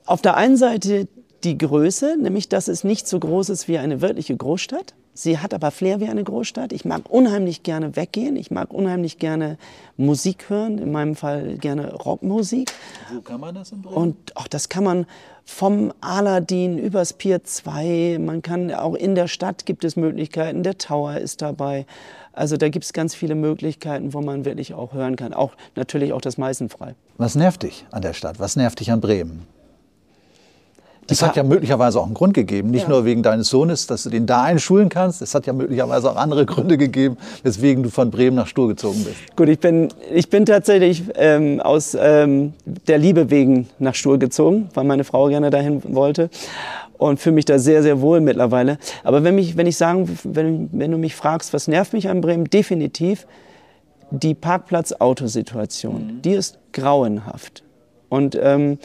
Auf 0.06 0.22
der 0.22 0.36
einen 0.36 0.58
Seite 0.58 1.08
die 1.44 1.58
Größe, 1.58 2.18
nämlich 2.20 2.50
dass 2.50 2.68
es 2.68 2.84
nicht 2.84 3.08
so 3.08 3.20
groß 3.20 3.50
ist 3.50 3.68
wie 3.68 3.78
eine 3.78 4.02
wirkliche 4.02 4.36
Großstadt. 4.36 4.94
Sie 5.22 5.38
hat 5.38 5.54
aber 5.54 5.72
Flair 5.72 6.00
wie 6.00 6.08
eine 6.08 6.24
Großstadt. 6.24 6.72
Ich 6.72 6.86
mag 6.86 7.10
unheimlich 7.10 7.64
gerne 7.64 7.98
weggehen. 7.98 8.38
Ich 8.38 8.52
mag 8.52 8.74
unheimlich 8.74 9.20
gerne 9.20 9.58
Musik 9.98 10.50
hören. 10.50 10.78
In 10.78 10.94
meinem 10.94 11.18
Fall 11.18 11.58
gerne 11.58 11.94
Rockmusik. 11.94 12.72
Wo 13.14 13.20
kann 13.20 13.42
man 13.42 13.54
das 13.54 13.74
in 13.74 13.82
Bremen? 13.82 13.98
Und 13.98 14.38
auch 14.38 14.48
das 14.48 14.70
kann 14.70 14.86
man 14.86 15.06
vom 15.44 15.92
Aladdin 16.00 16.78
übers 16.78 17.12
Pier 17.12 17.44
2. 17.44 18.18
Man 18.22 18.42
kann 18.42 18.74
auch 18.74 18.94
in 18.94 19.14
der 19.14 19.28
Stadt 19.28 19.66
gibt 19.66 19.84
es 19.84 19.98
Möglichkeiten. 19.98 20.64
Der 20.64 20.78
Tower 20.78 21.18
ist 21.18 21.42
dabei. 21.42 21.86
Also 22.32 22.56
da 22.56 22.70
gibt 22.70 22.86
es 22.86 22.94
ganz 22.94 23.14
viele 23.14 23.36
Möglichkeiten, 23.36 24.14
wo 24.14 24.22
man 24.22 24.46
wirklich 24.46 24.74
auch 24.74 24.94
hören 24.94 25.18
kann. 25.18 25.34
Auch 25.34 25.52
natürlich 25.76 26.14
auch 26.14 26.22
das 26.22 26.38
Meißenfrei. 26.38 26.96
Was 27.18 27.36
nervt 27.36 27.64
dich 27.64 27.86
an 27.92 28.04
der 28.04 28.14
Stadt? 28.14 28.40
Was 28.40 28.56
nervt 28.56 28.80
dich 28.80 28.90
an 28.90 29.02
Bremen? 29.02 29.46
Es 31.10 31.22
hat 31.22 31.36
ja 31.36 31.44
möglicherweise 31.44 32.00
auch 32.00 32.06
einen 32.06 32.14
Grund 32.14 32.34
gegeben, 32.34 32.72
nicht 32.72 32.84
ja. 32.84 32.90
nur 32.90 33.06
wegen 33.06 33.24
deines 33.24 33.50
Sohnes, 33.50 33.88
dass 33.88 34.04
du 34.04 34.10
den 34.10 34.26
da 34.26 34.44
einschulen 34.44 34.90
kannst. 34.90 35.22
Es 35.22 35.36
hat 35.36 35.46
ja 35.46 35.54
möglicherweise 35.54 36.12
auch 36.12 36.16
andere 36.16 36.46
Gründe 36.48 36.78
gegeben, 36.78 37.18
weswegen 37.44 37.84
du 37.84 37.90
von 37.90 38.12
Bremen 38.12 38.36
nach 38.36 38.48
Stur 38.48 38.68
gezogen 38.68 39.04
bist. 39.04 39.36
Gut, 39.36 39.50
ich 39.50 39.60
bin, 39.60 39.90
ich 40.14 40.30
bin 40.30 40.46
tatsächlich 40.46 41.04
ähm, 41.16 41.60
aus 41.60 41.98
ähm, 42.00 42.54
der 42.66 42.98
Liebe 42.98 43.30
wegen 43.30 43.68
nach 43.80 43.96
Stur 43.96 44.18
gezogen, 44.18 44.70
weil 44.74 44.84
meine 44.84 45.04
Frau 45.04 45.28
gerne 45.28 45.50
dahin 45.50 45.82
wollte 45.96 46.30
und 46.98 47.20
fühle 47.20 47.36
mich 47.36 47.46
da 47.46 47.58
sehr, 47.58 47.82
sehr 47.82 48.02
wohl 48.02 48.22
mittlerweile. 48.22 48.78
Aber 49.04 49.24
wenn, 49.24 49.36
mich, 49.36 49.58
wenn 49.58 49.68
ich 49.68 49.78
sagen, 49.78 50.20
wenn, 50.24 50.70
wenn 50.72 50.92
du 50.92 50.98
mich 50.98 51.16
fragst, 51.16 51.54
was 51.54 51.68
nervt 51.68 51.94
mich 51.94 52.10
an 52.10 52.22
Bremen, 52.22 52.46
definitiv 52.46 53.26
die 54.12 54.34
Parkplatz-Autosituation. 54.34 56.08
Mhm. 56.18 56.22
Die 56.22 56.32
ist 56.32 56.58
grauenhaft. 56.74 57.64
Und 58.10 58.38
ähm, 58.42 58.80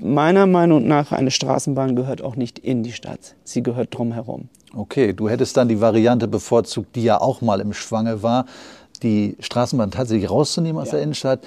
meiner 0.00 0.46
Meinung 0.46 0.86
nach, 0.86 1.12
eine 1.12 1.30
Straßenbahn 1.30 1.96
gehört 1.96 2.22
auch 2.22 2.36
nicht 2.36 2.58
in 2.58 2.82
die 2.82 2.92
Stadt. 2.92 3.34
Sie 3.44 3.62
gehört 3.62 3.96
drumherum. 3.96 4.48
Okay, 4.74 5.12
du 5.12 5.28
hättest 5.28 5.56
dann 5.56 5.68
die 5.68 5.80
Variante 5.80 6.28
bevorzugt, 6.28 6.96
die 6.96 7.04
ja 7.04 7.20
auch 7.20 7.40
mal 7.40 7.60
im 7.60 7.72
Schwange 7.72 8.22
war, 8.22 8.46
die 9.02 9.36
Straßenbahn 9.40 9.90
tatsächlich 9.90 10.30
rauszunehmen 10.30 10.80
aus 10.80 10.88
ja. 10.88 10.92
der 10.92 11.02
Innenstadt, 11.02 11.40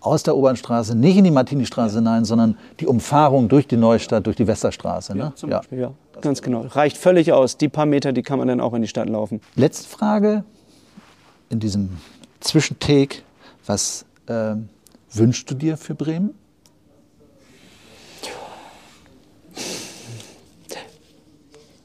aus 0.00 0.22
der 0.22 0.36
Obernstraße, 0.36 0.96
nicht 0.96 1.16
in 1.16 1.24
die 1.24 1.30
Martini-Straße 1.30 1.96
hinein, 1.96 2.24
sondern 2.24 2.56
die 2.80 2.86
Umfahrung 2.86 3.48
durch 3.48 3.66
die 3.66 3.76
Neustadt, 3.76 4.26
durch 4.26 4.36
die 4.36 4.46
Westerstraße. 4.46 5.14
Ne? 5.14 5.24
Ja, 5.24 5.32
zum 5.34 5.50
Beispiel, 5.50 5.78
ja. 5.78 5.92
Ganz 6.20 6.42
genau. 6.42 6.62
Reicht 6.62 6.96
völlig 6.96 7.32
aus. 7.32 7.56
Die 7.56 7.68
paar 7.68 7.86
Meter, 7.86 8.12
die 8.12 8.22
kann 8.22 8.38
man 8.38 8.48
dann 8.48 8.60
auch 8.60 8.74
in 8.74 8.82
die 8.82 8.88
Stadt 8.88 9.08
laufen. 9.08 9.40
Letzte 9.54 9.88
Frage 9.88 10.44
in 11.48 11.60
diesem 11.60 11.98
Zwischentake. 12.40 13.22
Was 13.66 14.04
äh, 14.26 14.54
wünschst 15.12 15.50
du 15.50 15.54
dir 15.54 15.76
für 15.76 15.94
Bremen? 15.94 16.34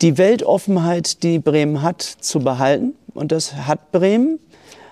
Die 0.01 0.17
Weltoffenheit, 0.17 1.23
die 1.23 1.39
Bremen 1.39 1.81
hat, 1.81 2.01
zu 2.01 2.39
behalten. 2.39 2.93
Und 3.13 3.31
das 3.31 3.53
hat 3.53 3.91
Bremen. 3.91 4.39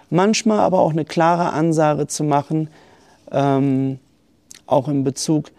Manchmal 0.09 0.59
aber 0.59 0.79
auch 0.79 0.91
eine 0.91 1.05
klare 1.05 1.51
Ansage 1.53 2.07
zu 2.07 2.23
machen, 2.23 2.69
ähm, 3.31 3.99
auch 4.65 4.87
in 4.87 5.03
Bezug, 5.03 5.51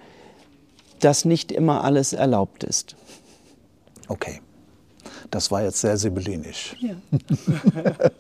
dass 1.01 1.25
nicht 1.25 1.53
immer 1.53 1.85
alles 1.85 2.13
erlaubt 2.13 2.65
ist. 2.65 2.97
Okay, 4.09 4.41
das 5.31 5.51
war 5.51 5.63
jetzt 5.63 5.81
sehr 5.81 5.97
sibyllinisch. 5.97 6.77
Ja. 6.81 6.95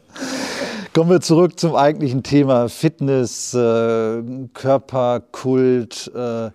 Kommen 0.92 1.10
wir 1.10 1.20
zurück 1.20 1.58
zum 1.58 1.76
eigentlichen 1.76 2.22
Thema 2.22 2.68
Fitness, 2.68 3.54
äh, 3.54 4.22
Körperkult. 4.52 6.10
Äh, 6.14 6.50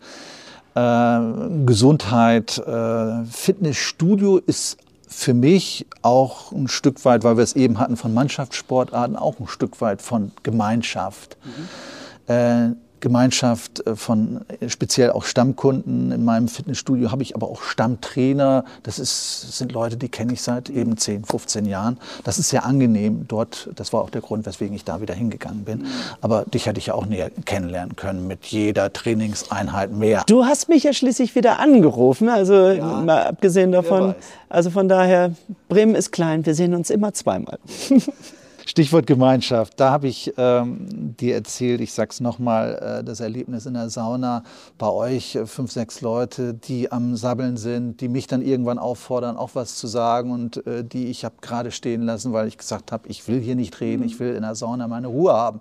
Gesundheit. 0.73 2.57
Äh, 2.57 3.25
Fitnessstudio 3.25 4.37
ist 4.37 4.77
für 5.07 5.33
mich 5.33 5.85
auch 6.01 6.51
ein 6.53 6.67
Stück 6.69 7.03
weit, 7.03 7.23
weil 7.23 7.35
wir 7.37 7.43
es 7.43 7.55
eben 7.55 7.79
hatten 7.79 7.97
von 7.97 8.13
Mannschaftssportarten, 8.13 9.17
auch 9.17 9.39
ein 9.39 9.47
Stück 9.47 9.81
weit 9.81 10.01
von 10.01 10.31
Gemeinschaft. 10.43 11.37
Mhm. 11.43 12.75
Gemeinschaft 13.01 13.85
äh, 13.85 13.95
von 13.95 14.41
äh, 14.59 14.69
speziell 14.69 15.11
auch 15.11 15.23
Stammkunden. 15.23 16.11
In 16.11 16.23
meinem 16.23 16.47
Fitnessstudio 16.47 17.11
habe 17.11 17.23
ich 17.23 17.35
aber 17.35 17.47
auch 17.47 17.61
Stammtrainer. 17.61 18.63
Das, 18.83 18.99
ist, 18.99 19.45
das 19.47 19.57
sind 19.57 19.71
Leute, 19.73 19.97
die 19.97 20.09
kenne 20.09 20.33
ich 20.33 20.41
seit 20.41 20.69
eben 20.69 20.97
10, 20.97 21.25
15 21.25 21.65
Jahren. 21.65 21.97
Das 22.23 22.39
ist 22.39 22.49
sehr 22.49 22.65
angenehm 22.65 23.25
dort. 23.27 23.69
Das 23.75 23.91
war 23.91 24.01
auch 24.01 24.09
der 24.09 24.21
Grund, 24.21 24.45
weswegen 24.45 24.75
ich 24.75 24.85
da 24.85 25.01
wieder 25.01 25.13
hingegangen 25.13 25.65
bin. 25.65 25.85
Aber 26.21 26.45
dich 26.45 26.65
hätte 26.65 26.79
ich 26.79 26.87
ja 26.87 26.93
auch 26.93 27.05
näher 27.05 27.29
kennenlernen 27.45 27.95
können 27.95 28.27
mit 28.27 28.45
jeder 28.45 28.93
Trainingseinheit 28.93 29.91
mehr. 29.91 30.23
Du 30.27 30.45
hast 30.45 30.69
mich 30.69 30.83
ja 30.83 30.93
schließlich 30.93 31.35
wieder 31.35 31.59
angerufen, 31.59 32.29
also 32.29 32.69
ja, 32.69 33.01
mal 33.01 33.23
abgesehen 33.23 33.71
davon. 33.71 34.15
Also 34.49 34.69
von 34.69 34.87
daher, 34.87 35.33
Bremen 35.69 35.95
ist 35.95 36.11
klein, 36.11 36.45
wir 36.45 36.55
sehen 36.55 36.75
uns 36.75 36.89
immer 36.89 37.13
zweimal. 37.13 37.59
Stichwort 38.65 39.07
Gemeinschaft. 39.07 39.79
Da 39.79 39.91
habe 39.91 40.07
ich 40.07 40.33
ähm, 40.37 41.15
dir 41.17 41.35
erzählt, 41.35 41.81
ich 41.81 41.93
sage 41.93 42.11
es 42.11 42.19
nochmal, 42.19 42.99
äh, 42.99 43.03
das 43.03 43.19
Erlebnis 43.19 43.65
in 43.65 43.73
der 43.73 43.89
Sauna 43.89 44.43
bei 44.77 44.89
euch, 44.89 45.35
äh, 45.35 45.45
fünf, 45.45 45.71
sechs 45.71 46.01
Leute, 46.01 46.53
die 46.53 46.91
am 46.91 47.15
Sabbeln 47.15 47.57
sind, 47.57 48.01
die 48.01 48.07
mich 48.07 48.27
dann 48.27 48.41
irgendwann 48.41 48.77
auffordern, 48.77 49.37
auch 49.37 49.51
was 49.53 49.75
zu 49.75 49.87
sagen 49.87 50.31
und 50.31 50.65
äh, 50.67 50.83
die 50.83 51.07
ich 51.07 51.25
habe 51.25 51.35
gerade 51.41 51.71
stehen 51.71 52.03
lassen, 52.03 52.33
weil 52.33 52.47
ich 52.47 52.57
gesagt 52.57 52.91
habe, 52.91 53.07
ich 53.07 53.27
will 53.27 53.39
hier 53.39 53.55
nicht 53.55 53.79
reden, 53.81 54.03
ich 54.03 54.19
will 54.19 54.35
in 54.35 54.43
der 54.43 54.55
Sauna 54.55 54.87
meine 54.87 55.07
Ruhe 55.07 55.33
haben. 55.33 55.59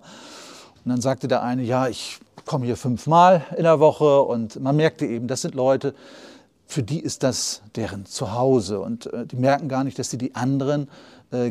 Und 0.84 0.90
dann 0.90 1.00
sagte 1.00 1.28
der 1.28 1.42
eine, 1.42 1.62
ja, 1.62 1.88
ich 1.88 2.18
komme 2.44 2.66
hier 2.66 2.76
fünfmal 2.76 3.44
in 3.56 3.64
der 3.64 3.80
Woche 3.80 4.22
und 4.22 4.60
man 4.60 4.76
merkte 4.76 5.06
eben, 5.06 5.26
das 5.26 5.42
sind 5.42 5.54
Leute, 5.54 5.94
für 6.66 6.82
die 6.82 7.00
ist 7.00 7.22
das 7.24 7.62
deren 7.74 8.06
Zuhause 8.06 8.80
und 8.80 9.12
äh, 9.12 9.26
die 9.26 9.36
merken 9.36 9.68
gar 9.68 9.84
nicht, 9.84 9.98
dass 9.98 10.10
sie 10.10 10.18
die 10.18 10.34
anderen 10.34 10.88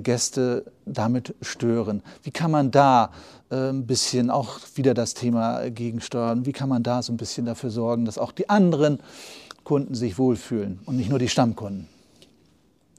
Gäste 0.01 0.65
damit 0.85 1.35
stören. 1.41 2.01
Wie 2.23 2.31
kann 2.31 2.51
man 2.51 2.71
da 2.71 3.11
äh, 3.49 3.69
ein 3.69 3.85
bisschen 3.87 4.29
auch 4.29 4.59
wieder 4.75 4.93
das 4.93 5.13
Thema 5.13 5.69
gegensteuern? 5.69 6.45
Wie 6.45 6.51
kann 6.51 6.69
man 6.69 6.83
da 6.83 7.01
so 7.01 7.13
ein 7.13 7.17
bisschen 7.17 7.45
dafür 7.45 7.69
sorgen, 7.69 8.05
dass 8.05 8.17
auch 8.17 8.31
die 8.31 8.49
anderen 8.49 8.99
Kunden 9.63 9.95
sich 9.95 10.17
wohlfühlen 10.17 10.79
und 10.85 10.97
nicht 10.97 11.09
nur 11.09 11.19
die 11.19 11.29
Stammkunden? 11.29 11.87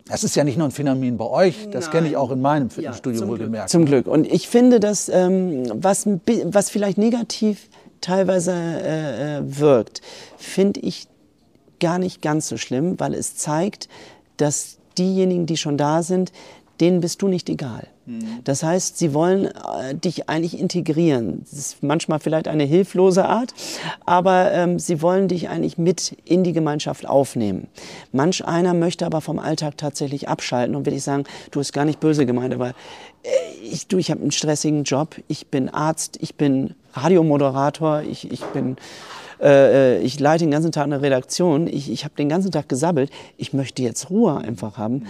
Das 0.07 0.25
ist 0.25 0.35
ja 0.35 0.43
nicht 0.43 0.59
nur 0.59 0.67
ein 0.67 0.73
Phänomen 0.73 1.19
bei 1.19 1.27
euch, 1.27 1.69
das 1.71 1.93
kenne 1.93 2.09
ich 2.09 2.17
auch 2.17 2.33
in 2.33 2.41
meinem 2.41 2.69
Fitnessstudio 2.69 3.21
ja, 3.21 3.29
wohlgemerkt. 3.29 3.71
Zum 3.71 3.85
Glück. 3.85 4.09
Und 4.09 4.27
ich 4.27 4.49
finde, 4.49 4.81
dass 4.81 5.09
ähm, 5.09 5.71
was, 5.73 6.05
was 6.07 6.69
vielleicht 6.69 6.99
negativ 6.99 7.69
teilweise 8.01 8.53
äh, 8.53 9.39
äh, 9.39 9.43
wirkt, 9.45 10.01
finde 10.37 10.81
ich 10.81 11.07
gar 11.79 12.01
nicht 12.01 12.23
ganz 12.23 12.49
so 12.49 12.57
schlimm, 12.57 12.99
weil 12.99 13.15
es 13.15 13.37
zeigt, 13.37 13.89
dass 14.37 14.79
diejenigen, 14.99 15.47
die 15.47 15.57
schon 15.57 15.79
da 15.79 16.03
sind, 16.03 16.33
denen 16.81 17.01
bist 17.01 17.23
du 17.23 17.29
nicht 17.29 17.49
egal. 17.49 17.87
Mhm. 18.07 18.41
Das 18.45 18.63
heißt, 18.63 18.99
sie 18.99 19.15
wollen 19.15 19.47
äh, 19.47 19.95
dich 19.95 20.29
eigentlich 20.29 20.59
integrieren. 20.59 21.43
Das 21.43 21.59
ist 21.59 21.83
manchmal 21.83 22.19
vielleicht 22.21 22.49
eine 22.49 22.65
hilflose 22.65 23.27
Art, 23.27 23.55
aber 24.07 24.53
ähm, 24.53 24.79
sie 24.79 25.03
wollen 25.03 25.29
dich 25.29 25.49
eigentlich 25.49 25.79
mit 25.79 26.17
in 26.25 26.43
die 26.43 26.53
Gemeinschaft 26.53 27.07
aufnehmen. 27.07 27.69
Manch 28.13 28.45
einer 28.45 28.75
möchte 28.75 29.07
aber 29.07 29.21
vom 29.21 29.39
Alltag 29.39 29.77
tatsächlich 29.77 30.29
abschalten 30.29 30.75
und 30.75 30.87
will 30.87 30.95
ich 30.95 31.03
sagen, 31.03 31.25
du 31.51 31.61
bist 31.61 31.73
gar 31.73 31.85
nicht 31.85 32.01
böse 32.01 32.27
gemeint, 32.27 32.55
aber 32.55 32.71
äh, 33.23 33.29
ich, 33.63 33.87
du, 33.87 33.99
ich 33.99 34.11
habe 34.11 34.23
einen 34.23 34.33
stressigen 34.33 34.85
Job, 34.85 35.17
ich 35.29 35.49
bin 35.49 35.69
Arzt, 35.69 36.19
ich 36.21 36.35
bin 36.37 36.75
Radiomoderator, 36.95 38.03
ich, 38.03 38.31
ich 38.33 38.41
bin 38.47 38.77
äh, 39.41 39.97
äh, 39.97 40.03
ich 40.03 40.21
leite 40.21 40.45
den 40.45 40.51
ganzen 40.51 40.73
Tag 40.73 40.85
eine 40.85 41.01
Redaktion, 41.01 41.67
ich, 41.67 41.91
ich 41.91 42.05
habe 42.05 42.15
den 42.17 42.29
ganzen 42.29 42.51
Tag 42.51 42.69
gesabbelt, 42.69 43.11
ich 43.39 43.53
möchte 43.53 43.83
jetzt 43.83 44.11
Ruhe 44.11 44.37
einfach 44.37 44.77
haben. 44.77 45.07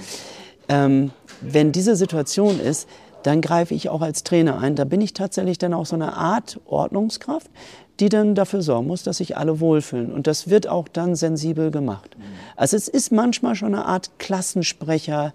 Ähm, 0.70 1.10
wenn 1.40 1.72
diese 1.72 1.96
Situation 1.96 2.60
ist, 2.60 2.88
dann 3.24 3.40
greife 3.40 3.74
ich 3.74 3.88
auch 3.88 4.00
als 4.00 4.22
Trainer 4.22 4.58
ein. 4.58 4.76
Da 4.76 4.84
bin 4.84 5.00
ich 5.00 5.12
tatsächlich 5.12 5.58
dann 5.58 5.74
auch 5.74 5.84
so 5.84 5.96
eine 5.96 6.16
Art 6.16 6.60
Ordnungskraft, 6.64 7.50
die 7.98 8.08
dann 8.08 8.34
dafür 8.34 8.62
sorgen 8.62 8.86
muss, 8.86 9.02
dass 9.02 9.18
sich 9.18 9.36
alle 9.36 9.60
wohlfühlen. 9.60 10.12
Und 10.12 10.26
das 10.26 10.48
wird 10.48 10.68
auch 10.68 10.88
dann 10.88 11.16
sensibel 11.16 11.70
gemacht. 11.70 12.16
Also 12.56 12.76
es 12.76 12.88
ist 12.88 13.12
manchmal 13.12 13.56
schon 13.56 13.74
eine 13.74 13.84
Art 13.84 14.18
Klassensprecher, 14.18 15.34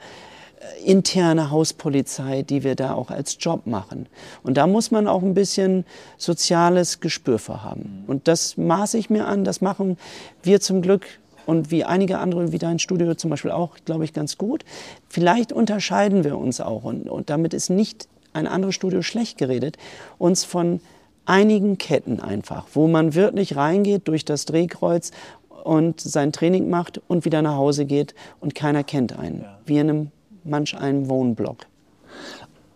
äh, 0.60 0.89
interne 0.89 1.51
Hauspolizei, 1.51 2.42
die 2.42 2.63
wir 2.63 2.75
da 2.75 2.94
auch 2.94 3.12
als 3.12 3.38
Job 3.39 3.68
machen. 3.68 4.08
Und 4.42 4.56
da 4.56 4.65
muss 4.65 4.89
man 4.89 5.08
auch 5.08 5.22
ein 5.22 5.36
bisschen 5.36 5.86
soziales 6.18 7.01
Gespür 7.01 7.38
für 7.38 7.63
haben. 7.63 8.04
Und 8.08 8.27
das 8.27 8.58
maße 8.58 8.98
ich 8.98 9.12
mir 9.12 9.27
an, 9.27 9.44
das 9.44 9.62
machen 9.62 9.98
wir 10.42 10.60
zum 10.60 10.82
Glück 10.82 11.06
und 11.46 11.72
wie 11.72 11.84
einige 11.84 12.20
andere, 12.20 12.52
wie 12.52 12.58
dein 12.58 12.80
Studio 12.80 13.16
zum 13.16 13.30
Beispiel 13.30 13.52
auch, 13.52 13.75
glaube 13.86 14.04
ich, 14.04 14.14
ganz 14.14 14.38
gut. 14.38 14.64
Vielleicht 15.10 15.52
unterscheiden 15.52 16.24
wir 16.24 16.38
uns 16.38 16.62
auch 16.62 16.84
und, 16.84 17.10
und 17.10 17.30
damit 17.30 17.54
ist 17.54 17.70
nicht 17.70 18.08
ein 18.34 18.48
anderes 18.48 18.75
Studio 18.75 19.02
schlecht 19.02 19.38
geredet, 19.38 19.78
uns 20.18 20.44
von 20.44 20.82
einigen 21.25 21.78
Ketten 21.78 22.20
einfach, 22.20 22.68
wo 22.74 22.88
man 22.88 23.16
wirklich 23.16 23.56
reingeht 23.56 24.08
durch 24.08 24.25
das 24.25 24.46
Drehkreuz 24.46 25.12
und 25.64 26.00
sein 26.00 26.32
Training 26.32 26.70
macht 26.70 27.02
und 27.08 27.25
wieder 27.25 27.42
nach 27.42 27.56
Hause 27.56 27.86
geht 27.86 28.14
und 28.40 28.54
keiner 28.54 28.84
kennt 28.84 29.18
einen, 29.18 29.42
ja. 29.42 29.58
wie 29.66 29.78
in 29.78 29.90
einem 29.90 30.12
manch 30.44 30.78
einem 30.78 31.10
Wohnblock. 31.10 31.66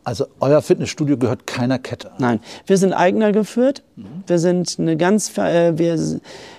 Also 0.09 0.25
euer 0.39 0.63
Fitnessstudio 0.63 1.17
gehört 1.17 1.45
keiner 1.45 1.77
Kette. 1.77 2.09
Nein, 2.17 2.39
wir 2.65 2.77
sind 2.77 2.93
eigener 2.93 3.31
geführt. 3.31 3.83
Wir 4.25 4.39
sind 4.39 4.77
eine 4.79 4.97
ganz, 4.97 5.37
äh, 5.37 5.77
wir, 5.77 5.99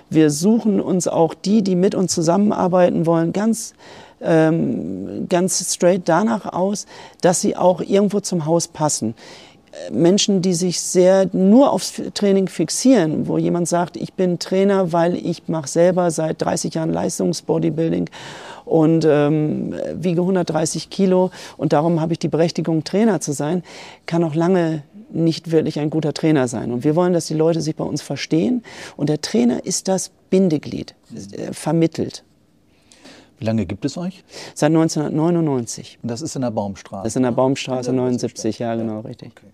wir 0.09 0.29
suchen 0.29 0.79
uns 0.79 1.09
auch 1.09 1.33
die, 1.33 1.61
die 1.61 1.75
mit 1.75 1.93
uns 1.93 2.13
zusammenarbeiten 2.13 3.05
wollen, 3.05 3.33
ganz 3.33 3.73
ähm, 4.21 5.27
ganz 5.27 5.73
straight 5.73 6.03
danach 6.05 6.45
aus, 6.45 6.85
dass 7.19 7.41
sie 7.41 7.57
auch 7.57 7.81
irgendwo 7.81 8.21
zum 8.21 8.45
Haus 8.45 8.69
passen. 8.69 9.15
Menschen, 9.91 10.41
die 10.41 10.53
sich 10.53 10.79
sehr 10.79 11.27
nur 11.33 11.71
aufs 11.71 12.01
Training 12.13 12.47
fixieren, 12.47 13.27
wo 13.27 13.37
jemand 13.37 13.67
sagt, 13.67 13.97
ich 13.97 14.13
bin 14.13 14.39
Trainer, 14.39 14.93
weil 14.93 15.15
ich 15.15 15.47
mache 15.47 15.67
selber 15.67 16.09
seit 16.11 16.41
30 16.41 16.73
Jahren 16.73 16.93
Leistungsbodybuilding 16.93 18.09
und 18.65 19.05
ähm, 19.07 19.73
wiege 19.93 20.21
130 20.21 20.89
Kilo 20.89 21.31
und 21.57 21.73
darum 21.73 22.01
habe 22.01 22.13
ich 22.13 22.19
die 22.19 22.27
Berechtigung, 22.27 22.83
Trainer 22.83 23.21
zu 23.21 23.33
sein, 23.33 23.63
kann 24.05 24.23
auch 24.23 24.35
lange 24.35 24.83
nicht 25.13 25.51
wirklich 25.51 25.79
ein 25.79 25.89
guter 25.89 26.13
Trainer 26.13 26.47
sein. 26.47 26.71
Und 26.71 26.83
wir 26.83 26.95
wollen, 26.95 27.13
dass 27.13 27.27
die 27.27 27.33
Leute 27.33 27.61
sich 27.61 27.75
bei 27.75 27.83
uns 27.83 28.01
verstehen 28.01 28.63
und 28.97 29.09
der 29.09 29.21
Trainer 29.21 29.65
ist 29.65 29.87
das 29.87 30.11
Bindeglied, 30.29 30.95
äh, 31.13 31.53
vermittelt. 31.53 32.23
Wie 33.39 33.45
lange 33.45 33.65
gibt 33.65 33.85
es 33.85 33.97
euch? 33.97 34.23
Seit 34.53 34.67
1999. 34.67 35.97
Und 36.03 36.11
das 36.11 36.21
ist 36.21 36.35
in 36.35 36.43
der 36.43 36.51
Baumstraße? 36.51 37.03
Das 37.03 37.13
ist 37.13 37.17
in 37.17 37.23
der 37.23 37.31
Baumstraße 37.31 37.89
in 37.89 37.95
der 37.95 38.05
79, 38.05 38.59
ja 38.59 38.75
genau, 38.75 38.99
richtig. 38.99 39.31
Okay. 39.31 39.47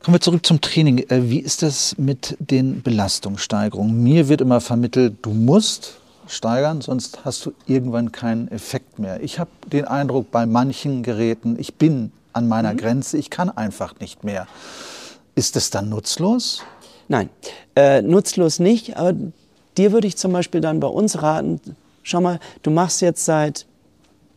Kommen 0.00 0.14
wir 0.14 0.20
zurück 0.20 0.46
zum 0.46 0.60
Training. 0.60 0.98
Äh, 1.08 1.28
wie 1.28 1.40
ist 1.40 1.62
das 1.62 1.98
mit 1.98 2.36
den 2.40 2.82
Belastungssteigerungen? 2.82 4.02
Mir 4.02 4.28
wird 4.28 4.40
immer 4.40 4.60
vermittelt, 4.60 5.16
du 5.22 5.30
musst 5.30 6.00
steigern, 6.28 6.80
sonst 6.80 7.24
hast 7.24 7.44
du 7.46 7.52
irgendwann 7.66 8.12
keinen 8.12 8.48
Effekt 8.48 8.98
mehr. 8.98 9.22
Ich 9.22 9.38
habe 9.38 9.50
den 9.72 9.84
Eindruck 9.84 10.30
bei 10.30 10.46
manchen 10.46 11.02
Geräten, 11.02 11.56
ich 11.58 11.74
bin 11.74 12.12
an 12.32 12.48
meiner 12.48 12.72
mhm. 12.72 12.78
Grenze, 12.78 13.18
ich 13.18 13.30
kann 13.30 13.50
einfach 13.50 13.98
nicht 14.00 14.24
mehr. 14.24 14.46
Ist 15.34 15.56
das 15.56 15.70
dann 15.70 15.88
nutzlos? 15.88 16.62
Nein, 17.08 17.30
äh, 17.76 18.02
nutzlos 18.02 18.58
nicht. 18.58 18.96
Aber 18.96 19.14
dir 19.76 19.92
würde 19.92 20.06
ich 20.06 20.16
zum 20.16 20.32
Beispiel 20.32 20.60
dann 20.60 20.80
bei 20.80 20.88
uns 20.88 21.22
raten, 21.22 21.60
schau 22.02 22.20
mal, 22.20 22.40
du 22.62 22.70
machst 22.70 23.00
jetzt 23.00 23.24
seit 23.24 23.66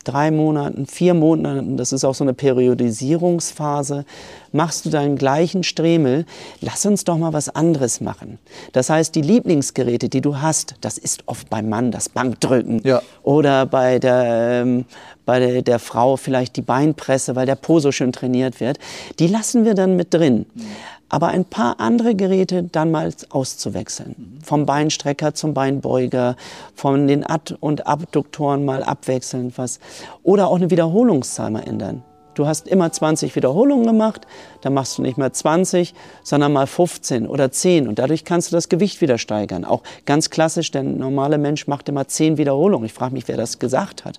drei 0.03 0.31
Monaten, 0.31 0.85
vier 0.85 1.13
Monaten, 1.13 1.77
das 1.77 1.91
ist 1.91 2.03
auch 2.03 2.15
so 2.15 2.23
eine 2.23 2.33
Periodisierungsphase, 2.33 4.05
machst 4.51 4.85
du 4.85 4.89
deinen 4.89 5.17
gleichen 5.17 5.63
Stremel, 5.63 6.25
lass 6.59 6.85
uns 6.85 7.03
doch 7.03 7.17
mal 7.17 7.33
was 7.33 7.49
anderes 7.49 8.01
machen. 8.01 8.39
Das 8.73 8.89
heißt, 8.89 9.15
die 9.15 9.21
Lieblingsgeräte, 9.21 10.09
die 10.09 10.21
du 10.21 10.37
hast, 10.37 10.75
das 10.81 10.97
ist 10.97 11.23
oft 11.25 11.49
beim 11.49 11.69
Mann 11.69 11.91
das 11.91 12.09
Bankdrücken 12.09 12.81
ja. 12.83 13.01
oder 13.23 13.65
bei 13.65 13.99
der, 13.99 14.63
ähm, 14.63 14.85
bei 15.25 15.39
der, 15.39 15.61
der, 15.61 15.79
Frau 15.79 16.17
vielleicht 16.17 16.55
die 16.57 16.61
Beinpresse, 16.61 17.35
weil 17.35 17.45
der 17.45 17.55
Po 17.55 17.79
so 17.79 17.91
schön 17.91 18.11
trainiert 18.11 18.59
wird, 18.59 18.77
die 19.19 19.27
lassen 19.27 19.65
wir 19.65 19.73
dann 19.73 19.95
mit 19.95 20.13
drin. 20.13 20.45
Mhm 20.53 20.65
aber 21.11 21.27
ein 21.27 21.43
paar 21.43 21.79
andere 21.81 22.15
Geräte 22.15 22.63
dann 22.63 22.89
mal 22.89 23.13
auszuwechseln. 23.29 24.39
Vom 24.43 24.65
Beinstrecker 24.65 25.33
zum 25.33 25.53
Beinbeuger, 25.53 26.37
von 26.73 27.05
den 27.05 27.29
Ad- 27.29 27.55
und 27.59 27.85
Abduktoren 27.85 28.63
mal 28.63 28.81
abwechseln 28.81 29.51
was. 29.57 29.81
Oder 30.23 30.47
auch 30.47 30.55
eine 30.55 30.71
Wiederholungszahl 30.71 31.51
mal 31.51 31.67
ändern. 31.67 32.03
Du 32.33 32.47
hast 32.47 32.65
immer 32.65 32.89
20 32.89 33.35
Wiederholungen 33.35 33.85
gemacht, 33.85 34.25
dann 34.61 34.73
machst 34.73 34.97
du 34.97 35.01
nicht 35.01 35.17
mehr 35.17 35.33
20, 35.33 35.93
sondern 36.23 36.53
mal 36.53 36.65
15 36.65 37.27
oder 37.27 37.51
10 37.51 37.89
und 37.89 37.99
dadurch 37.99 38.23
kannst 38.23 38.49
du 38.49 38.55
das 38.55 38.69
Gewicht 38.69 39.01
wieder 39.01 39.17
steigern. 39.17 39.65
Auch 39.65 39.83
ganz 40.05 40.29
klassisch, 40.29 40.71
der 40.71 40.83
normale 40.83 41.37
Mensch 41.37 41.67
macht 41.67 41.89
immer 41.89 42.07
10 42.07 42.37
Wiederholungen. 42.37 42.85
Ich 42.85 42.93
frage 42.93 43.13
mich, 43.13 43.27
wer 43.27 43.35
das 43.35 43.59
gesagt 43.59 44.05
hat 44.05 44.17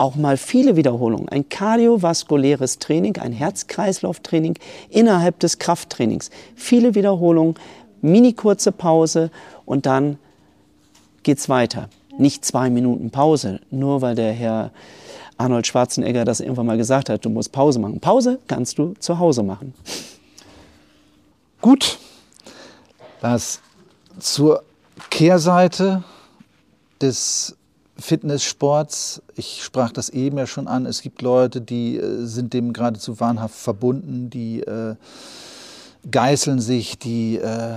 auch 0.00 0.16
mal 0.16 0.38
viele 0.38 0.76
Wiederholungen, 0.76 1.28
ein 1.28 1.50
kardiovaskuläres 1.50 2.78
Training, 2.78 3.18
ein 3.18 3.32
Herz-Kreislauf-Training 3.32 4.54
innerhalb 4.88 5.38
des 5.40 5.58
Krafttrainings. 5.58 6.30
Viele 6.56 6.94
Wiederholungen, 6.94 7.54
mini 8.00 8.32
kurze 8.32 8.72
Pause 8.72 9.30
und 9.66 9.84
dann 9.84 10.18
geht's 11.22 11.50
weiter. 11.50 11.90
Nicht 12.16 12.46
zwei 12.46 12.70
Minuten 12.70 13.10
Pause, 13.10 13.60
nur 13.70 14.00
weil 14.00 14.14
der 14.14 14.32
Herr 14.32 14.70
Arnold 15.36 15.66
Schwarzenegger 15.66 16.24
das 16.24 16.40
irgendwann 16.40 16.66
mal 16.66 16.78
gesagt 16.78 17.10
hat, 17.10 17.24
du 17.24 17.28
musst 17.28 17.52
Pause 17.52 17.78
machen. 17.78 18.00
Pause 18.00 18.38
kannst 18.48 18.78
du 18.78 18.94
zu 18.98 19.18
Hause 19.18 19.42
machen. 19.42 19.74
Gut, 21.60 21.98
das 23.20 23.60
zur 24.18 24.62
Kehrseite 25.10 26.04
des 27.02 27.54
Fitnesssports, 28.00 29.22
ich 29.36 29.62
sprach 29.62 29.92
das 29.92 30.08
eben 30.08 30.38
ja 30.38 30.46
schon 30.46 30.66
an, 30.68 30.86
es 30.86 31.02
gibt 31.02 31.22
Leute, 31.22 31.60
die 31.60 31.96
äh, 31.96 32.24
sind 32.24 32.52
dem 32.52 32.72
geradezu 32.72 33.20
wahnhaft 33.20 33.54
verbunden, 33.54 34.30
die 34.30 34.60
äh, 34.60 34.96
geißeln 36.10 36.60
sich, 36.60 36.98
die 36.98 37.36
äh, 37.36 37.74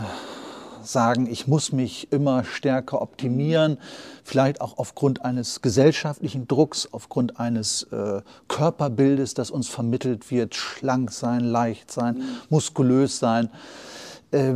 sagen, 0.85 1.27
ich 1.29 1.47
muss 1.47 1.71
mich 1.71 2.11
immer 2.11 2.43
stärker 2.43 3.01
optimieren, 3.01 3.77
vielleicht 4.23 4.61
auch 4.61 4.77
aufgrund 4.77 5.23
eines 5.23 5.61
gesellschaftlichen 5.61 6.47
Drucks, 6.47 6.87
aufgrund 6.91 7.39
eines 7.39 7.83
äh, 7.91 8.21
Körperbildes, 8.47 9.33
das 9.33 9.51
uns 9.51 9.67
vermittelt 9.67 10.29
wird, 10.31 10.55
schlank 10.55 11.11
sein, 11.11 11.41
leicht 11.41 11.91
sein, 11.91 12.17
mhm. 12.17 12.23
muskulös 12.49 13.19
sein. 13.19 13.49
Äh, 14.33 14.55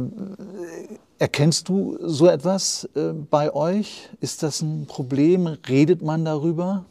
Erkennst 1.19 1.67
du 1.67 1.97
so 1.99 2.27
etwas 2.27 2.87
äh, 2.95 3.11
bei 3.11 3.53
euch? 3.53 4.09
Ist 4.21 4.43
das 4.43 4.61
ein 4.61 4.85
Problem? 4.85 5.47
Redet 5.67 6.03
man 6.03 6.23
darüber? 6.25 6.85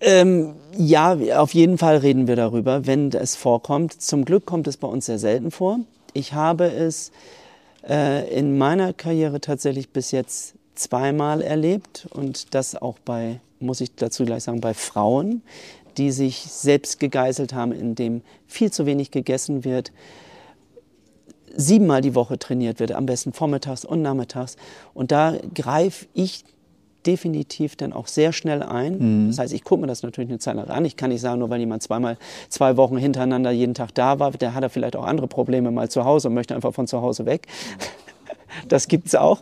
Ähm, 0.00 0.54
ja, 0.78 1.14
auf 1.36 1.52
jeden 1.52 1.76
Fall 1.76 1.98
reden 1.98 2.26
wir 2.26 2.36
darüber, 2.36 2.86
wenn 2.86 3.12
es 3.12 3.36
vorkommt. 3.36 4.00
Zum 4.00 4.24
Glück 4.24 4.46
kommt 4.46 4.66
es 4.66 4.78
bei 4.78 4.88
uns 4.88 5.06
sehr 5.06 5.18
selten 5.18 5.50
vor. 5.50 5.80
Ich 6.14 6.32
habe 6.32 6.72
es 6.72 7.12
äh, 7.86 8.34
in 8.34 8.56
meiner 8.56 8.94
Karriere 8.94 9.42
tatsächlich 9.42 9.90
bis 9.90 10.10
jetzt 10.10 10.54
zweimal 10.74 11.42
erlebt 11.42 12.08
und 12.14 12.54
das 12.54 12.80
auch 12.80 12.98
bei, 13.04 13.40
muss 13.58 13.82
ich 13.82 13.94
dazu 13.94 14.24
gleich 14.24 14.44
sagen, 14.44 14.62
bei 14.62 14.72
Frauen, 14.72 15.42
die 15.98 16.12
sich 16.12 16.46
selbst 16.50 16.98
gegeißelt 16.98 17.52
haben, 17.52 17.72
indem 17.72 18.22
viel 18.46 18.72
zu 18.72 18.86
wenig 18.86 19.10
gegessen 19.10 19.64
wird 19.64 19.92
siebenmal 21.60 22.00
die 22.00 22.14
Woche 22.14 22.38
trainiert 22.38 22.80
wird, 22.80 22.92
am 22.92 23.06
besten 23.06 23.32
vormittags 23.32 23.84
und 23.84 24.02
nachmittags. 24.02 24.56
Und 24.94 25.12
da 25.12 25.34
greife 25.54 26.06
ich 26.14 26.44
definitiv 27.06 27.76
dann 27.76 27.92
auch 27.92 28.06
sehr 28.06 28.32
schnell 28.32 28.62
ein. 28.62 28.98
Mhm. 28.98 29.28
Das 29.28 29.38
heißt, 29.38 29.52
ich 29.54 29.64
gucke 29.64 29.80
mir 29.80 29.86
das 29.86 30.02
natürlich 30.02 30.30
eine 30.30 30.38
Zeit 30.38 30.56
lang 30.56 30.68
an. 30.68 30.84
Ich 30.84 30.96
kann 30.96 31.10
nicht 31.10 31.20
sagen, 31.20 31.38
nur 31.38 31.50
weil 31.50 31.60
jemand 31.60 31.82
zweimal 31.82 32.18
zwei 32.48 32.76
Wochen 32.76 32.96
hintereinander 32.96 33.50
jeden 33.50 33.74
Tag 33.74 33.94
da 33.94 34.18
war, 34.18 34.30
der 34.32 34.54
hat 34.54 34.62
er 34.62 34.70
vielleicht 34.70 34.96
auch 34.96 35.04
andere 35.04 35.26
Probleme 35.26 35.70
mal 35.70 35.88
zu 35.88 36.04
Hause 36.04 36.28
und 36.28 36.34
möchte 36.34 36.54
einfach 36.54 36.74
von 36.74 36.86
zu 36.86 37.00
Hause 37.00 37.26
weg. 37.26 37.46
das 38.68 38.88
gibt's 38.88 39.14
auch. 39.14 39.40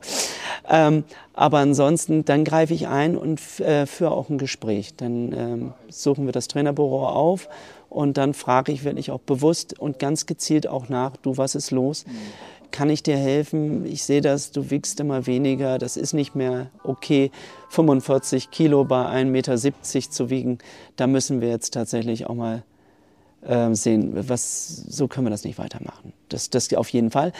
Ähm, 0.68 1.04
aber 1.34 1.58
ansonsten, 1.58 2.24
dann 2.24 2.44
greife 2.44 2.74
ich 2.74 2.88
ein 2.88 3.16
und 3.16 3.40
äh, 3.60 3.86
führe 3.86 4.12
auch 4.12 4.28
ein 4.28 4.38
Gespräch. 4.38 4.94
Dann 4.96 5.32
ähm, 5.32 5.72
suchen 5.88 6.26
wir 6.26 6.32
das 6.32 6.48
Trainerbüro 6.48 7.08
auf 7.08 7.48
und 7.88 8.16
dann 8.16 8.34
frage 8.34 8.72
ich 8.72 8.84
wirklich 8.84 9.10
auch 9.10 9.20
bewusst 9.20 9.78
und 9.78 9.98
ganz 9.98 10.26
gezielt 10.26 10.66
auch 10.66 10.88
nach, 10.88 11.16
du, 11.16 11.36
was 11.36 11.54
ist 11.54 11.70
los? 11.70 12.04
Kann 12.70 12.90
ich 12.90 13.02
dir 13.02 13.16
helfen? 13.16 13.86
Ich 13.86 14.02
sehe 14.02 14.20
das, 14.20 14.50
du 14.50 14.70
wiegst 14.70 15.00
immer 15.00 15.26
weniger, 15.26 15.78
das 15.78 15.96
ist 15.96 16.12
nicht 16.12 16.34
mehr 16.34 16.70
okay, 16.84 17.30
45 17.70 18.50
Kilo 18.50 18.84
bei 18.84 19.06
1,70 19.06 19.24
Meter 19.24 19.56
zu 20.10 20.30
wiegen. 20.30 20.58
Da 20.96 21.06
müssen 21.06 21.40
wir 21.40 21.48
jetzt 21.48 21.72
tatsächlich 21.72 22.26
auch 22.26 22.34
mal 22.34 22.62
äh, 23.42 23.74
sehen, 23.74 24.12
was, 24.28 24.84
so 24.88 25.08
können 25.08 25.26
wir 25.26 25.30
das 25.30 25.44
nicht 25.44 25.58
weitermachen. 25.58 26.12
Das, 26.28 26.50
das 26.50 26.72
auf 26.74 26.90
jeden 26.90 27.10
Fall. 27.10 27.32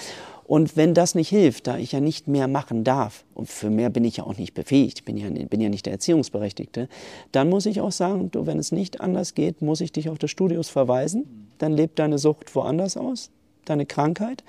Und 0.48 0.78
wenn 0.78 0.94
das 0.94 1.14
nicht 1.14 1.28
hilft, 1.28 1.66
da 1.66 1.76
ich 1.76 1.92
ja 1.92 2.00
nicht 2.00 2.26
mehr 2.26 2.48
machen 2.48 2.82
darf, 2.82 3.26
und 3.34 3.50
für 3.50 3.68
mehr 3.68 3.90
bin 3.90 4.02
ich 4.04 4.16
ja 4.16 4.24
auch 4.24 4.38
nicht 4.38 4.54
befähigt, 4.54 5.04
bin 5.04 5.18
ja, 5.18 5.28
bin 5.28 5.61
ja 5.61 5.68
nicht 5.68 5.84
der 5.84 5.92
Erziehungsberechtigte, 5.92 6.88
dann 7.32 7.50
muss 7.50 7.66
ich 7.66 7.82
auch 7.82 7.92
sagen, 7.92 8.30
du, 8.30 8.46
wenn 8.46 8.58
es 8.58 8.72
nicht 8.72 9.02
anders 9.02 9.34
geht, 9.34 9.61
muss 9.61 9.82
ich 9.82 9.92
dich 9.92 10.08
auf 10.08 10.16
das 10.16 10.30
Studios 10.30 10.70
verweisen. 10.70 11.50
Dann 11.58 11.74
lebt 11.74 11.98
deine 11.98 12.16
Sucht 12.16 12.54
woanders 12.54 12.96
aus, 12.96 13.30
deine 13.66 13.84
Krankheit. 13.84 14.42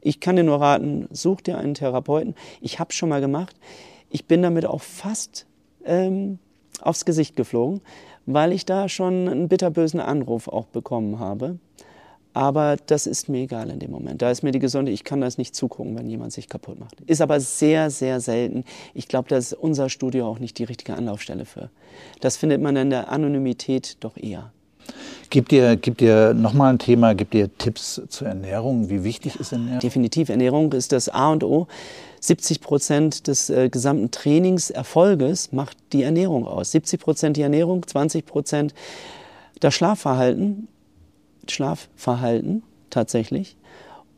Ich 0.00 0.20
kann 0.20 0.36
dir 0.36 0.42
nur 0.42 0.58
raten, 0.58 1.06
such 1.10 1.42
dir 1.42 1.58
einen 1.58 1.74
Therapeuten. 1.74 2.34
Ich 2.62 2.78
habe 2.78 2.94
schon 2.94 3.10
mal 3.10 3.20
gemacht. 3.20 3.56
Ich 4.08 4.24
bin 4.24 4.40
damit 4.40 4.64
auch 4.64 4.80
fast 4.80 5.44
ähm, 5.84 6.38
aufs 6.80 7.04
Gesicht 7.04 7.36
geflogen, 7.36 7.82
weil 8.24 8.52
ich 8.52 8.64
da 8.64 8.88
schon 8.88 9.28
einen 9.28 9.48
bitterbösen 9.48 10.00
Anruf 10.00 10.48
auch 10.48 10.64
bekommen 10.64 11.18
habe. 11.18 11.58
Aber 12.36 12.76
das 12.84 13.06
ist 13.06 13.30
mir 13.30 13.44
egal 13.44 13.70
in 13.70 13.78
dem 13.78 13.90
Moment. 13.90 14.20
Da 14.20 14.30
ist 14.30 14.42
mir 14.42 14.52
die 14.52 14.58
Gesunde, 14.58 14.92
ich 14.92 15.04
kann 15.04 15.22
das 15.22 15.38
nicht 15.38 15.56
zugucken, 15.56 15.96
wenn 15.96 16.06
jemand 16.06 16.34
sich 16.34 16.50
kaputt 16.50 16.78
macht. 16.78 17.00
Ist 17.06 17.22
aber 17.22 17.40
sehr, 17.40 17.88
sehr 17.88 18.20
selten. 18.20 18.64
Ich 18.92 19.08
glaube, 19.08 19.30
da 19.30 19.38
ist 19.38 19.54
unser 19.54 19.88
Studio 19.88 20.28
auch 20.28 20.38
nicht 20.38 20.58
die 20.58 20.64
richtige 20.64 20.98
Anlaufstelle 20.98 21.46
für. 21.46 21.70
Das 22.20 22.36
findet 22.36 22.60
man 22.60 22.76
in 22.76 22.90
der 22.90 23.10
Anonymität 23.10 23.96
doch 24.00 24.18
eher. 24.18 24.52
Gibt 25.30 25.50
ihr, 25.50 25.76
gibt 25.76 26.02
ihr 26.02 26.34
nochmal 26.34 26.74
ein 26.74 26.78
Thema, 26.78 27.14
gibt 27.14 27.34
ihr 27.34 27.56
Tipps 27.56 28.02
zur 28.06 28.28
Ernährung? 28.28 28.90
Wie 28.90 29.02
wichtig 29.02 29.40
ist 29.40 29.52
Ernährung? 29.52 29.80
Definitiv, 29.80 30.28
Ernährung 30.28 30.70
ist 30.74 30.92
das 30.92 31.08
A 31.08 31.32
und 31.32 31.42
O. 31.42 31.68
70 32.20 32.60
Prozent 32.60 33.28
des 33.28 33.48
äh, 33.48 33.70
gesamten 33.70 34.10
Trainingserfolges 34.10 35.52
macht 35.52 35.78
die 35.94 36.02
Ernährung 36.02 36.46
aus. 36.46 36.72
70 36.72 37.00
Prozent 37.00 37.38
die 37.38 37.42
Ernährung, 37.42 37.86
20 37.86 38.26
Prozent 38.26 38.74
das 39.58 39.72
Schlafverhalten 39.72 40.68
Schlafverhalten 41.52 42.62
tatsächlich. 42.90 43.56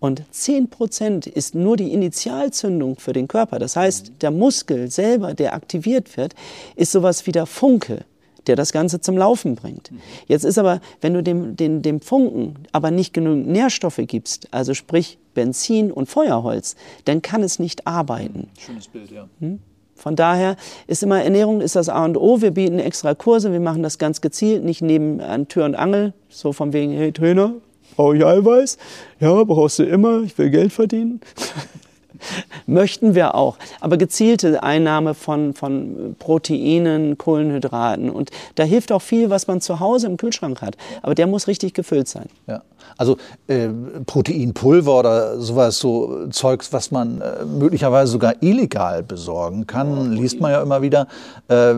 Und 0.00 0.22
10% 0.32 1.28
ist 1.28 1.54
nur 1.54 1.76
die 1.76 1.92
Initialzündung 1.92 2.96
für 2.98 3.12
den 3.12 3.26
Körper. 3.26 3.58
Das 3.58 3.74
heißt, 3.74 4.12
der 4.20 4.30
Muskel 4.30 4.90
selber, 4.90 5.34
der 5.34 5.54
aktiviert 5.54 6.16
wird, 6.16 6.34
ist 6.76 6.92
sowas 6.92 7.26
wie 7.26 7.32
der 7.32 7.46
Funke, 7.46 8.04
der 8.46 8.54
das 8.54 8.72
Ganze 8.72 9.00
zum 9.00 9.16
Laufen 9.16 9.56
bringt. 9.56 9.90
Jetzt 10.26 10.44
ist 10.44 10.58
aber, 10.58 10.80
wenn 11.00 11.14
du 11.14 11.22
dem, 11.22 11.56
dem, 11.56 11.82
dem 11.82 12.00
Funken 12.00 12.54
aber 12.70 12.90
nicht 12.90 13.12
genügend 13.12 13.48
Nährstoffe 13.48 14.00
gibst, 14.06 14.48
also 14.52 14.72
sprich 14.72 15.18
Benzin 15.34 15.90
und 15.90 16.08
Feuerholz, 16.08 16.76
dann 17.04 17.20
kann 17.20 17.42
es 17.42 17.58
nicht 17.58 17.86
arbeiten. 17.86 18.48
Schönes 18.58 18.86
Bild, 18.86 19.10
ja. 19.10 19.28
Hm? 19.40 19.58
Von 19.98 20.16
daher 20.16 20.56
ist 20.86 21.02
immer 21.02 21.22
Ernährung 21.22 21.60
ist 21.60 21.76
das 21.76 21.88
A 21.88 22.04
und 22.04 22.16
O. 22.16 22.40
Wir 22.40 22.52
bieten 22.52 22.78
extra 22.78 23.14
Kurse, 23.14 23.52
wir 23.52 23.60
machen 23.60 23.82
das 23.82 23.98
ganz 23.98 24.20
gezielt, 24.20 24.64
nicht 24.64 24.80
neben 24.80 25.20
an 25.20 25.48
Tür 25.48 25.64
und 25.64 25.74
Angel, 25.74 26.12
so 26.28 26.52
von 26.52 26.72
wegen, 26.72 26.92
hey 26.92 27.12
Trainer, 27.12 27.54
brauche 27.96 28.16
ich 28.16 28.24
Eiweiß? 28.24 28.78
Ja, 29.18 29.42
brauchst 29.42 29.80
du 29.80 29.82
immer, 29.82 30.22
ich 30.22 30.38
will 30.38 30.50
Geld 30.50 30.72
verdienen. 30.72 31.20
Möchten 32.66 33.14
wir 33.14 33.34
auch. 33.34 33.58
Aber 33.80 33.96
gezielte 33.96 34.62
Einnahme 34.62 35.14
von, 35.14 35.54
von 35.54 36.16
Proteinen, 36.18 37.18
Kohlenhydraten. 37.18 38.10
Und 38.10 38.30
da 38.54 38.64
hilft 38.64 38.92
auch 38.92 39.02
viel, 39.02 39.30
was 39.30 39.46
man 39.46 39.60
zu 39.60 39.80
Hause 39.80 40.06
im 40.06 40.16
Kühlschrank 40.16 40.62
hat. 40.62 40.76
Aber 41.02 41.14
der 41.14 41.26
muss 41.26 41.48
richtig 41.48 41.74
gefüllt 41.74 42.08
sein. 42.08 42.26
Ja. 42.46 42.62
Also 42.96 43.16
äh, 43.46 43.68
Proteinpulver 44.06 44.98
oder 44.98 45.40
sowas, 45.40 45.78
so 45.78 46.28
Zeugs, 46.30 46.72
was 46.72 46.90
man 46.90 47.20
äh, 47.20 47.44
möglicherweise 47.44 48.12
sogar 48.12 48.42
illegal 48.42 49.02
besorgen 49.02 49.66
kann, 49.66 50.12
liest 50.12 50.40
man 50.40 50.52
ja 50.52 50.62
immer 50.62 50.82
wieder. 50.82 51.06
Äh, 51.48 51.74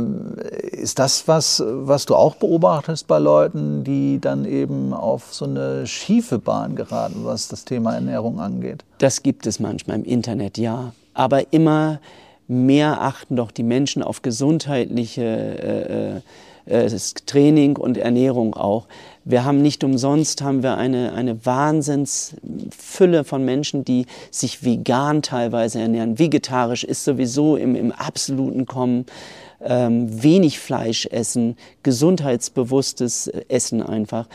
ist 0.73 0.99
das 0.99 1.29
was, 1.29 1.62
was 1.66 2.07
du 2.07 2.14
auch 2.14 2.37
beobachtest 2.37 3.07
bei 3.07 3.18
Leuten, 3.18 3.85
die 3.85 4.20
dann 4.20 4.44
eben 4.44 4.92
auf 4.92 5.35
so 5.35 5.44
eine 5.44 5.87
schiefe 5.87 6.38
Bahn 6.38 6.77
geraten, 6.77 7.20
was 7.25 7.49
das 7.49 7.64
Thema 7.64 7.94
Ernährung 7.94 8.40
angeht? 8.40 8.85
Das 8.99 9.23
gibt 9.23 9.46
es 9.46 9.61
manchmal 9.61 9.99
im 9.99 10.05
Internet, 10.05 10.59
ja. 10.59 10.92
Aber 11.14 11.53
immer 11.53 12.01
mehr 12.49 13.01
achten 13.01 13.37
doch 13.37 13.51
die 13.51 13.62
Menschen 13.62 14.03
auf 14.03 14.23
gesundheitliche 14.23 16.23
äh, 16.66 16.85
äh 16.85 16.87
äh, 16.87 16.99
Training 17.27 17.77
und 17.77 17.96
Ernährung 17.96 18.55
auch. 18.55 18.87
Wir 19.25 19.44
haben 19.44 19.61
nicht 19.61 19.85
umsonst 19.85 20.42
haben 20.42 20.62
wir 20.62 20.77
eine, 20.77 21.12
eine 21.12 21.44
Wahnsinnsfülle 21.44 23.25
von 23.25 23.44
Menschen, 23.44 23.85
die 23.85 24.07
sich 24.31 24.64
vegan 24.64 25.23
teilweise 25.23 25.81
ernähren. 25.81 26.18
Vegetarisch 26.18 26.85
ist 26.85 27.05
sowieso 27.05 27.57
im, 27.57 27.77
im 27.77 27.92
absoluten 27.92 28.66
Kommen. 28.66 29.07
Ähm, 29.62 30.23
wenig 30.23 30.59
Fleisch 30.59 31.05
essen, 31.05 31.59
gesundheitsbewusstes 31.83 33.29
Essen 33.49 33.83
einfach. 33.83 34.27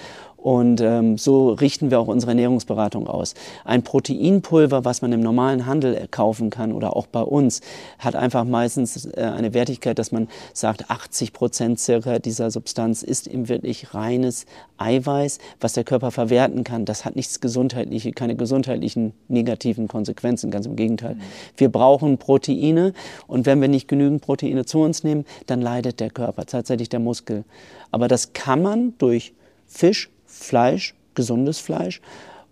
Und 0.46 0.80
ähm, 0.80 1.18
so 1.18 1.54
richten 1.54 1.90
wir 1.90 2.00
auch 2.00 2.08
unsere 2.08 2.34
Ernährungsberatung 2.34 3.08
aus. 3.08 3.34
Ein 3.64 3.82
Proteinpulver, 3.82 4.86
was 4.86 5.02
man 5.02 5.12
im 5.12 5.22
normalen 5.22 5.66
Handel 5.66 6.08
kaufen 6.12 6.52
kann 6.52 6.72
oder 6.72 6.96
auch 6.96 7.08
bei 7.08 7.24
uns, 7.24 7.62
hat 7.98 8.16
einfach 8.16 8.44
meistens 8.44 9.08
äh, 9.08 9.22
eine 9.22 9.56
Wertigkeit, 9.56 9.98
dass 9.98 10.12
man 10.12 10.28
sagt, 10.54 10.92
80 10.92 11.34
Prozent 11.34 11.80
circa 11.80 12.20
dieser 12.20 12.52
Substanz 12.52 13.02
ist 13.02 13.26
eben 13.26 13.50
wirklich 13.50 13.96
reines 13.96 14.46
Eiweiß, 14.78 15.40
was 15.62 15.74
der 15.74 15.84
Körper 15.84 16.12
verwerten 16.12 16.64
kann. 16.64 16.86
Das 16.86 17.06
hat 17.06 17.16
nichts 17.16 17.42
gesundheitliche, 17.42 18.12
keine 18.12 18.36
gesundheitlichen 18.36 19.14
negativen 19.28 19.88
Konsequenzen, 19.88 20.52
ganz 20.52 20.68
im 20.68 20.76
Gegenteil. 20.76 21.18
Wir 21.58 21.70
brauchen 21.70 22.20
Proteine 22.20 22.94
und 23.26 23.48
wenn 23.48 23.62
wir 23.62 23.68
nicht 23.68 23.88
genügend 23.88 24.22
Proteine 24.22 24.64
zu 24.66 24.82
uns 24.82 25.04
nehmen, 25.04 25.26
dann 25.48 25.60
leidet 25.60 26.00
der 26.00 26.12
Körper, 26.12 26.46
tatsächlich 26.46 26.90
der 26.90 27.00
Muskel. 27.00 27.46
Aber 27.90 28.08
das 28.08 28.34
kann 28.34 28.62
man 28.62 28.94
durch 29.00 29.34
Fisch, 29.66 30.12
Fleisch, 30.40 30.96
gesundes 31.14 31.60
Fleisch 31.60 32.02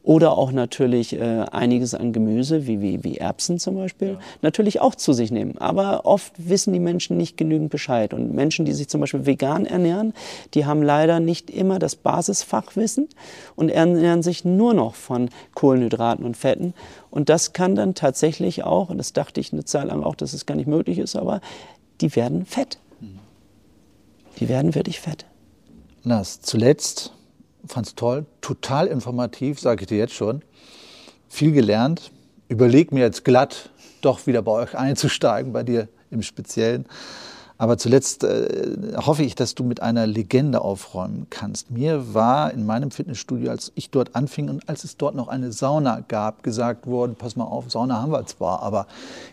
oder 0.04 0.38
auch 0.38 0.52
natürlich 0.52 1.13
äh, 1.13 1.46
einiges 1.52 1.96
an 1.96 2.12
Gemüse, 2.12 2.67
wie, 2.67 2.82
wie, 2.82 3.04
wie 3.06 3.17
Erbsen 3.17 3.58
zum 3.58 3.76
Beispiel, 3.76 4.10
ja. 4.10 4.19
natürlich 4.41 4.82
auch 4.82 4.96
zu 4.96 5.13
sich 5.13 5.32
nehmen. 5.32 5.58
Aber 5.60 6.06
oft 6.06 6.34
wissen 6.38 6.74
die 6.74 6.82
Menschen 6.82 7.15
nicht 7.15 7.38
genügend 7.38 7.69
Bescheid. 7.69 8.13
Und 8.13 8.34
Menschen, 8.34 8.65
die 8.65 8.74
sich 8.74 8.89
zum 8.89 9.00
Beispiel 9.00 9.26
vegan 9.26 9.65
ernähren, 9.65 10.13
die 10.54 10.65
haben 10.65 10.84
leider 10.84 11.22
nicht 11.22 11.50
immer 11.50 11.80
das 11.80 11.96
Basisfachwissen 11.96 13.08
und 13.56 13.69
ernähren 13.69 14.24
sich 14.24 14.43
nur 14.43 14.74
noch 14.74 14.96
von 14.96 15.30
Kohlenhydraten 15.56 16.26
und 16.26 16.36
Fetten. 16.36 16.74
Und 17.10 17.30
das 17.30 17.54
kann 17.54 17.76
dann 17.76 17.96
tatsächlich 17.96 18.65
auch, 18.65 18.89
und 18.89 18.98
das 18.98 19.13
dachte 19.13 19.39
ich 19.39 19.54
eine 19.54 19.63
Zeit 19.63 19.86
lang 19.86 20.04
auch, 20.04 20.15
dass 20.15 20.34
es 20.34 20.46
gar 20.46 20.56
nicht 20.56 20.67
möglich 20.67 21.00
ist, 21.00 21.15
aber 21.15 21.39
die 22.02 22.13
werden 22.17 22.46
fett. 22.46 22.78
Mhm. 23.00 23.19
Die 24.38 24.50
werden 24.50 24.76
wirklich 24.76 25.00
fett. 25.00 25.26
Lars, 26.04 26.41
zuletzt 26.41 27.13
fand 27.65 27.88
es 27.88 27.95
toll, 27.95 28.26
total 28.41 28.88
informativ, 28.88 29.60
sage 29.60 29.82
ich 29.82 29.88
dir 29.88 29.97
jetzt 29.97 30.13
schon. 30.13 30.41
Viel 31.30 31.52
gelernt. 31.52 32.12
Überleg 32.49 32.91
mir 32.91 33.02
jetzt 33.02 33.23
glatt, 33.26 33.69
doch 34.02 34.28
wieder 34.28 34.41
bei 34.41 34.52
euch 34.52 34.76
einzusteigen, 34.76 35.54
bei 35.54 35.63
dir 35.63 35.88
im 36.12 36.21
Speziellen. 36.21 36.86
Aber 37.57 37.77
zuletzt 37.77 38.23
äh, 38.23 38.93
hoffe 38.97 39.23
ich, 39.23 39.35
dass 39.35 39.55
du 39.55 39.63
mit 39.63 39.81
einer 39.81 40.07
Legende 40.07 40.61
aufräumen 40.61 41.27
kannst. 41.29 41.69
Mir 41.69 42.13
war 42.13 42.51
in 42.51 42.65
meinem 42.65 42.91
Fitnessstudio, 42.91 43.51
als 43.51 43.71
ich 43.75 43.91
dort 43.91 44.15
anfing 44.15 44.49
und 44.49 44.67
als 44.67 44.83
es 44.83 44.97
dort 44.97 45.15
noch 45.15 45.27
eine 45.27 45.51
Sauna 45.51 46.01
gab, 46.07 46.43
gesagt 46.43 46.87
worden, 46.87 47.15
pass 47.15 47.35
mal 47.35 47.45
auf, 47.45 47.69
Sauna 47.69 48.01
haben 48.01 48.11
wir 48.11 48.25
zwar, 48.25 48.63
aber 48.63 48.87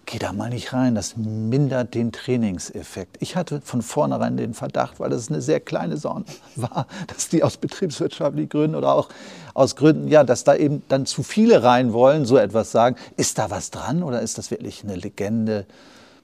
geh 0.04 0.18
da 0.18 0.32
mal 0.32 0.50
nicht 0.50 0.72
rein, 0.72 0.94
das 0.94 1.16
mindert 1.16 1.94
den 1.94 2.12
Trainingseffekt. 2.12 3.16
Ich 3.20 3.36
hatte 3.36 3.62
von 3.62 3.80
vornherein 3.80 4.36
den 4.36 4.54
Verdacht, 4.54 5.00
weil 5.00 5.10
das 5.10 5.28
eine 5.28 5.40
sehr 5.40 5.60
kleine 5.60 5.96
Sauna 5.96 6.24
war, 6.56 6.86
dass 7.06 7.28
die 7.28 7.42
aus 7.42 7.56
betriebswirtschaftlichen 7.56 8.48
Gründen 8.50 8.76
oder 8.76 8.94
auch 8.94 9.08
aus 9.54 9.76
Gründen, 9.76 10.08
ja, 10.08 10.24
dass 10.24 10.44
da 10.44 10.54
eben 10.54 10.82
dann 10.88 11.06
zu 11.06 11.22
viele 11.22 11.62
rein 11.62 11.92
wollen, 11.92 12.24
so 12.26 12.36
etwas 12.36 12.70
sagen. 12.70 12.96
Ist 13.16 13.38
da 13.38 13.50
was 13.50 13.70
dran 13.70 14.02
oder 14.02 14.20
ist 14.20 14.38
das 14.38 14.50
wirklich 14.50 14.84
eine 14.84 14.96
Legende? 14.96 15.66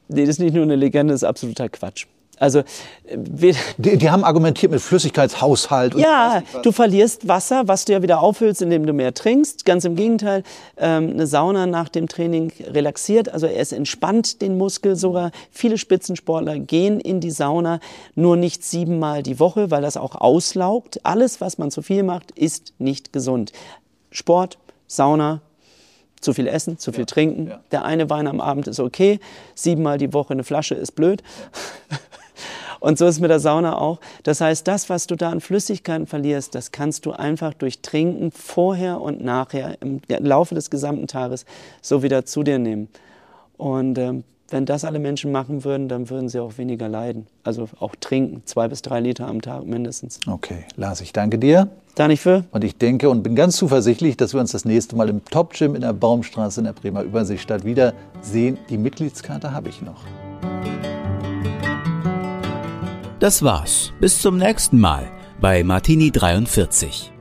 Nee, 0.09 0.23
das 0.23 0.31
ist 0.31 0.41
nicht 0.41 0.55
nur 0.55 0.63
eine 0.63 0.77
Legende, 0.77 1.13
das 1.13 1.23
ist 1.23 1.29
absoluter 1.29 1.69
Quatsch. 1.69 2.07
Also, 2.39 2.63
die, 3.15 3.55
die, 3.79 4.11
haben 4.11 4.25
argumentiert 4.25 4.73
mit 4.73 4.81
Flüssigkeitshaushalt. 4.81 5.95
ja, 5.95 6.43
du 6.63 6.73
verlierst 6.73 7.29
Wasser, 7.29 7.67
was 7.67 7.85
du 7.85 7.93
ja 7.93 8.03
wieder 8.03 8.21
auffüllst, 8.21 8.63
indem 8.63 8.87
du 8.87 8.93
mehr 8.93 9.15
trinkst. 9.15 9.65
Ganz 9.65 9.85
im 9.85 9.97
Gegenteil, 9.97 10.43
ähm, 10.77 11.11
eine 11.11 11.27
Sauna 11.27 11.67
nach 11.67 11.89
dem 11.89 12.09
Training 12.09 12.53
relaxiert, 12.61 13.29
also 13.29 13.47
es 13.47 13.73
entspannt 13.73 14.43
den 14.43 14.59
Muskel 14.59 14.97
sogar. 14.97 15.31
Viele 15.51 15.79
Spitzensportler 15.79 16.59
gehen 16.59 17.01
in 17.01 17.21
die 17.21 17.31
Sauna 17.31 17.81
nur 18.15 18.37
nicht 18.37 18.65
siebenmal 18.65 19.23
die 19.23 19.41
Woche, 19.41 19.71
weil 19.71 19.83
das 19.83 19.97
auch 19.97 20.15
auslaugt. 20.15 21.01
Alles, 21.05 21.41
was 21.41 21.59
man 21.59 21.71
zu 21.71 21.83
viel 21.83 22.03
macht, 22.03 22.33
ist 22.33 22.75
nicht 22.79 23.13
gesund. 23.13 23.53
Sport, 24.11 24.59
Sauna, 24.87 25.41
zu 26.27 26.35
viel 26.35 26.49
essen, 26.49 26.77
zu 26.77 26.91
viel 26.91 27.01
ja, 27.01 27.07
trinken. 27.07 27.47
Ja. 27.47 27.61
Der 27.71 27.85
eine 27.85 28.11
Wein 28.11 28.27
am 28.27 28.41
Abend 28.41 28.67
ist 28.67 28.81
okay, 28.81 29.21
siebenmal 29.55 29.97
die 29.97 30.13
Woche 30.13 30.35
eine 30.35 30.43
Flasche 30.43 30.75
ist 30.75 30.93
blöd. 30.93 31.23
Und 32.81 32.99
so 32.99 33.07
ist 33.07 33.15
es 33.15 33.21
mit 33.21 33.31
der 33.31 33.41
Sauna 33.41 33.79
auch. 33.79 34.01
Das 34.25 34.41
heißt, 34.41 34.67
das, 34.69 34.91
was 34.91 35.07
du 35.07 35.17
da 35.17 35.31
an 35.31 35.41
Flüssigkeiten 35.41 36.07
verlierst, 36.07 36.55
das 36.55 36.73
kannst 36.73 37.07
du 37.07 37.13
einfach 37.13 37.55
durch 37.55 37.81
Trinken 37.81 38.31
vorher 38.33 39.01
und 39.01 39.25
nachher 39.25 39.81
im 39.81 40.03
Laufe 40.09 40.55
des 40.55 40.69
gesamten 40.69 41.07
Tages 41.07 41.47
so 41.81 42.03
wieder 42.03 42.27
zu 42.27 42.43
dir 42.43 42.59
nehmen. 42.59 42.89
Und 43.57 43.97
ähm, 43.97 44.25
wenn 44.49 44.65
das 44.65 44.85
alle 44.85 44.99
Menschen 44.99 45.33
machen 45.33 45.65
würden, 45.65 45.89
dann 45.89 46.09
würden 46.09 46.29
sie 46.29 46.41
auch 46.41 46.59
weniger 46.59 46.89
leiden. 46.89 47.27
Also 47.43 47.69
auch 47.81 47.95
trinken, 47.99 48.43
zwei 48.45 48.69
bis 48.69 48.83
drei 48.83 49.01
Liter 49.01 49.27
am 49.27 49.43
Tag 49.43 49.67
mindestens. 49.67 50.21
Okay, 50.27 50.65
Lars, 50.77 51.01
ich 51.01 51.13
danke 51.13 51.39
dir. 51.39 51.69
Da 51.95 52.09
nicht 52.09 52.21
für. 52.21 52.45
Und 52.53 52.63
ich 52.63 52.77
denke 52.77 53.09
und 53.09 53.23
bin 53.23 53.35
ganz 53.35 53.57
zuversichtlich, 53.57 54.17
dass 54.17 54.35
wir 54.35 54.41
uns 54.41 54.53
das 54.53 54.65
nächste 54.65 54.97
Mal 54.97 55.09
im 55.09 55.25
Top 55.25 55.55
Gym 55.55 55.75
in 55.75 55.81
der 55.81 55.95
Baumstraße 55.95 56.61
in 56.61 56.65
der 56.67 56.75
Bremer 56.75 57.03
Überseestadt 57.03 57.65
wiedersehen. 57.65 58.59
Die 58.69 58.79
Mitgliedskarte 58.79 59.53
habe 59.53 59.71
ich 59.71 59.81
noch. 59.81 60.05
Das 63.19 63.43
war's. 63.43 63.93
Bis 63.99 64.21
zum 64.21 64.37
nächsten 64.37 64.79
Mal 64.79 65.11
bei 65.41 65.65
Martini 65.65 66.11
43. 66.11 67.16